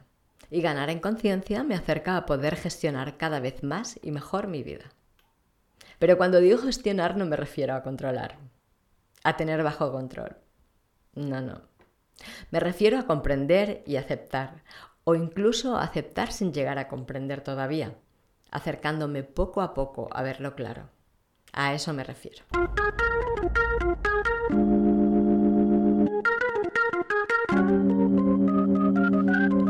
Y 0.49 0.61
ganar 0.61 0.89
en 0.89 0.99
conciencia 0.99 1.63
me 1.63 1.75
acerca 1.75 2.15
a 2.15 2.25
poder 2.25 2.55
gestionar 2.55 3.17
cada 3.17 3.41
vez 3.41 3.63
más 3.63 3.99
y 4.01 4.11
mejor 4.11 4.47
mi 4.47 4.63
vida. 4.63 4.85
Pero 5.99 6.17
cuando 6.17 6.39
digo 6.39 6.59
gestionar 6.59 7.17
no 7.17 7.25
me 7.25 7.35
refiero 7.35 7.75
a 7.75 7.83
controlar, 7.83 8.37
a 9.27 9.35
tener 9.35 9.61
bajo 9.61 9.91
control. 9.91 10.37
No, 11.13 11.41
no. 11.41 11.59
Me 12.49 12.61
refiero 12.61 12.97
a 12.97 13.05
comprender 13.05 13.83
y 13.85 13.97
aceptar, 13.97 14.63
o 15.03 15.15
incluso 15.15 15.77
aceptar 15.77 16.31
sin 16.31 16.53
llegar 16.53 16.79
a 16.79 16.87
comprender 16.87 17.41
todavía, 17.41 17.93
acercándome 18.51 19.23
poco 19.23 19.61
a 19.61 19.73
poco 19.73 20.07
a 20.13 20.23
verlo 20.23 20.55
claro. 20.55 20.89
A 21.51 21.73
eso 21.73 21.91
me 21.91 22.05
refiero. 22.05 22.45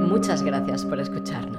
Muchas 0.07 0.43
gracias 0.43 0.85
por 0.85 0.99
escucharnos. 0.99 1.56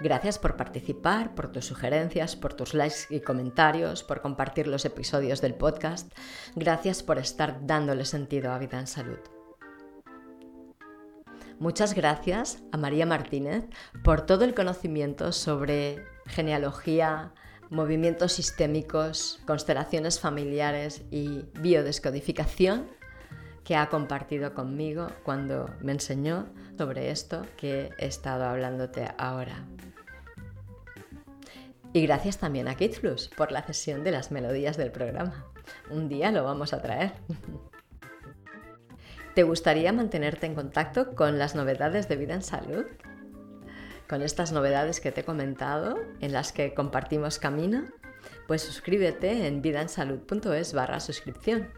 Gracias 0.00 0.38
por 0.38 0.56
participar, 0.56 1.34
por 1.34 1.52
tus 1.52 1.66
sugerencias, 1.66 2.34
por 2.36 2.54
tus 2.54 2.74
likes 2.74 3.06
y 3.10 3.20
comentarios, 3.20 4.02
por 4.02 4.20
compartir 4.20 4.66
los 4.66 4.84
episodios 4.84 5.40
del 5.40 5.54
podcast. 5.54 6.12
Gracias 6.56 7.02
por 7.02 7.18
estar 7.18 7.66
dándole 7.66 8.04
sentido 8.04 8.52
a 8.52 8.58
Vida 8.58 8.80
en 8.80 8.86
Salud. 8.86 9.18
Muchas 11.60 11.94
gracias 11.94 12.58
a 12.72 12.76
María 12.76 13.06
Martínez 13.06 13.64
por 14.02 14.22
todo 14.22 14.44
el 14.44 14.54
conocimiento 14.54 15.30
sobre 15.30 16.04
genealogía, 16.26 17.32
movimientos 17.70 18.32
sistémicos, 18.32 19.40
constelaciones 19.46 20.18
familiares 20.18 21.02
y 21.12 21.44
biodescodificación 21.60 22.88
que 23.62 23.76
ha 23.76 23.88
compartido 23.88 24.52
conmigo 24.54 25.08
cuando 25.22 25.70
me 25.80 25.92
enseñó 25.92 26.48
sobre 26.76 27.10
esto 27.10 27.46
que 27.56 27.90
he 27.98 28.06
estado 28.06 28.44
hablándote 28.44 29.08
ahora. 29.18 29.64
Y 31.92 32.02
gracias 32.02 32.38
también 32.38 32.66
a 32.66 32.76
KidFlux 32.76 33.28
por 33.28 33.52
la 33.52 33.62
cesión 33.62 34.02
de 34.02 34.10
las 34.10 34.32
melodías 34.32 34.76
del 34.76 34.90
programa. 34.90 35.46
Un 35.90 36.08
día 36.08 36.32
lo 36.32 36.42
vamos 36.42 36.72
a 36.72 36.82
traer. 36.82 37.12
¿Te 39.34 39.42
gustaría 39.44 39.92
mantenerte 39.92 40.46
en 40.46 40.54
contacto 40.54 41.14
con 41.14 41.38
las 41.38 41.54
novedades 41.54 42.08
de 42.08 42.16
vida 42.16 42.34
en 42.34 42.42
salud? 42.42 42.84
Con 44.08 44.22
estas 44.22 44.52
novedades 44.52 45.00
que 45.00 45.12
te 45.12 45.22
he 45.22 45.24
comentado, 45.24 45.98
en 46.20 46.32
las 46.32 46.52
que 46.52 46.74
compartimos 46.74 47.38
camino, 47.38 47.84
pues 48.46 48.62
suscríbete 48.62 49.46
en 49.46 49.62
vidaensalud.es 49.62 50.72
barra 50.72 51.00
suscripción 51.00 51.68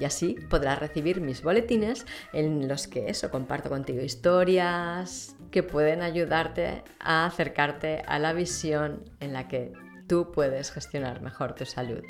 y 0.00 0.04
así 0.04 0.36
podrás 0.48 0.80
recibir 0.80 1.20
mis 1.20 1.42
boletines 1.42 2.06
en 2.32 2.66
los 2.66 2.88
que 2.88 3.10
eso 3.10 3.30
comparto 3.30 3.68
contigo 3.68 4.02
historias 4.02 5.36
que 5.50 5.62
pueden 5.62 6.02
ayudarte 6.02 6.82
a 6.98 7.26
acercarte 7.26 8.02
a 8.06 8.18
la 8.18 8.32
visión 8.32 9.04
en 9.20 9.32
la 9.32 9.46
que 9.46 9.72
tú 10.08 10.32
puedes 10.32 10.72
gestionar 10.72 11.20
mejor 11.20 11.54
tu 11.54 11.66
salud 11.66 12.02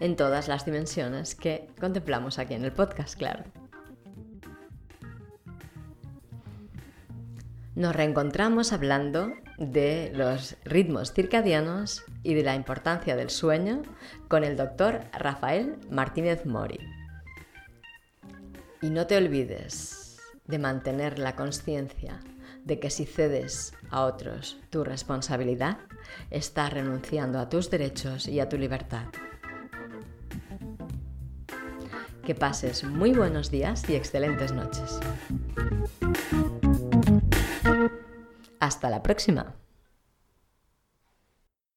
en 0.00 0.16
todas 0.16 0.48
las 0.48 0.64
dimensiones 0.64 1.34
que 1.34 1.68
contemplamos 1.80 2.38
aquí 2.38 2.54
en 2.54 2.64
el 2.64 2.72
podcast, 2.72 3.16
claro. 3.16 3.44
Nos 7.78 7.94
reencontramos 7.94 8.72
hablando 8.72 9.30
de 9.56 10.10
los 10.12 10.56
ritmos 10.64 11.12
circadianos 11.12 12.02
y 12.24 12.34
de 12.34 12.42
la 12.42 12.56
importancia 12.56 13.14
del 13.14 13.30
sueño 13.30 13.82
con 14.26 14.42
el 14.42 14.56
doctor 14.56 15.02
Rafael 15.12 15.76
Martínez 15.88 16.44
Mori. 16.44 16.80
Y 18.82 18.90
no 18.90 19.06
te 19.06 19.16
olvides 19.16 20.18
de 20.48 20.58
mantener 20.58 21.20
la 21.20 21.36
conciencia 21.36 22.18
de 22.64 22.80
que 22.80 22.90
si 22.90 23.06
cedes 23.06 23.72
a 23.90 24.06
otros 24.06 24.58
tu 24.70 24.82
responsabilidad, 24.82 25.78
estás 26.32 26.72
renunciando 26.72 27.38
a 27.38 27.48
tus 27.48 27.70
derechos 27.70 28.26
y 28.26 28.40
a 28.40 28.48
tu 28.48 28.58
libertad. 28.58 29.06
Que 32.26 32.34
pases 32.34 32.82
muy 32.82 33.12
buenos 33.12 33.52
días 33.52 33.88
y 33.88 33.94
excelentes 33.94 34.52
noches. 34.52 34.98
Hasta 38.60 38.90
la 38.90 39.02
próxima. 39.02 39.54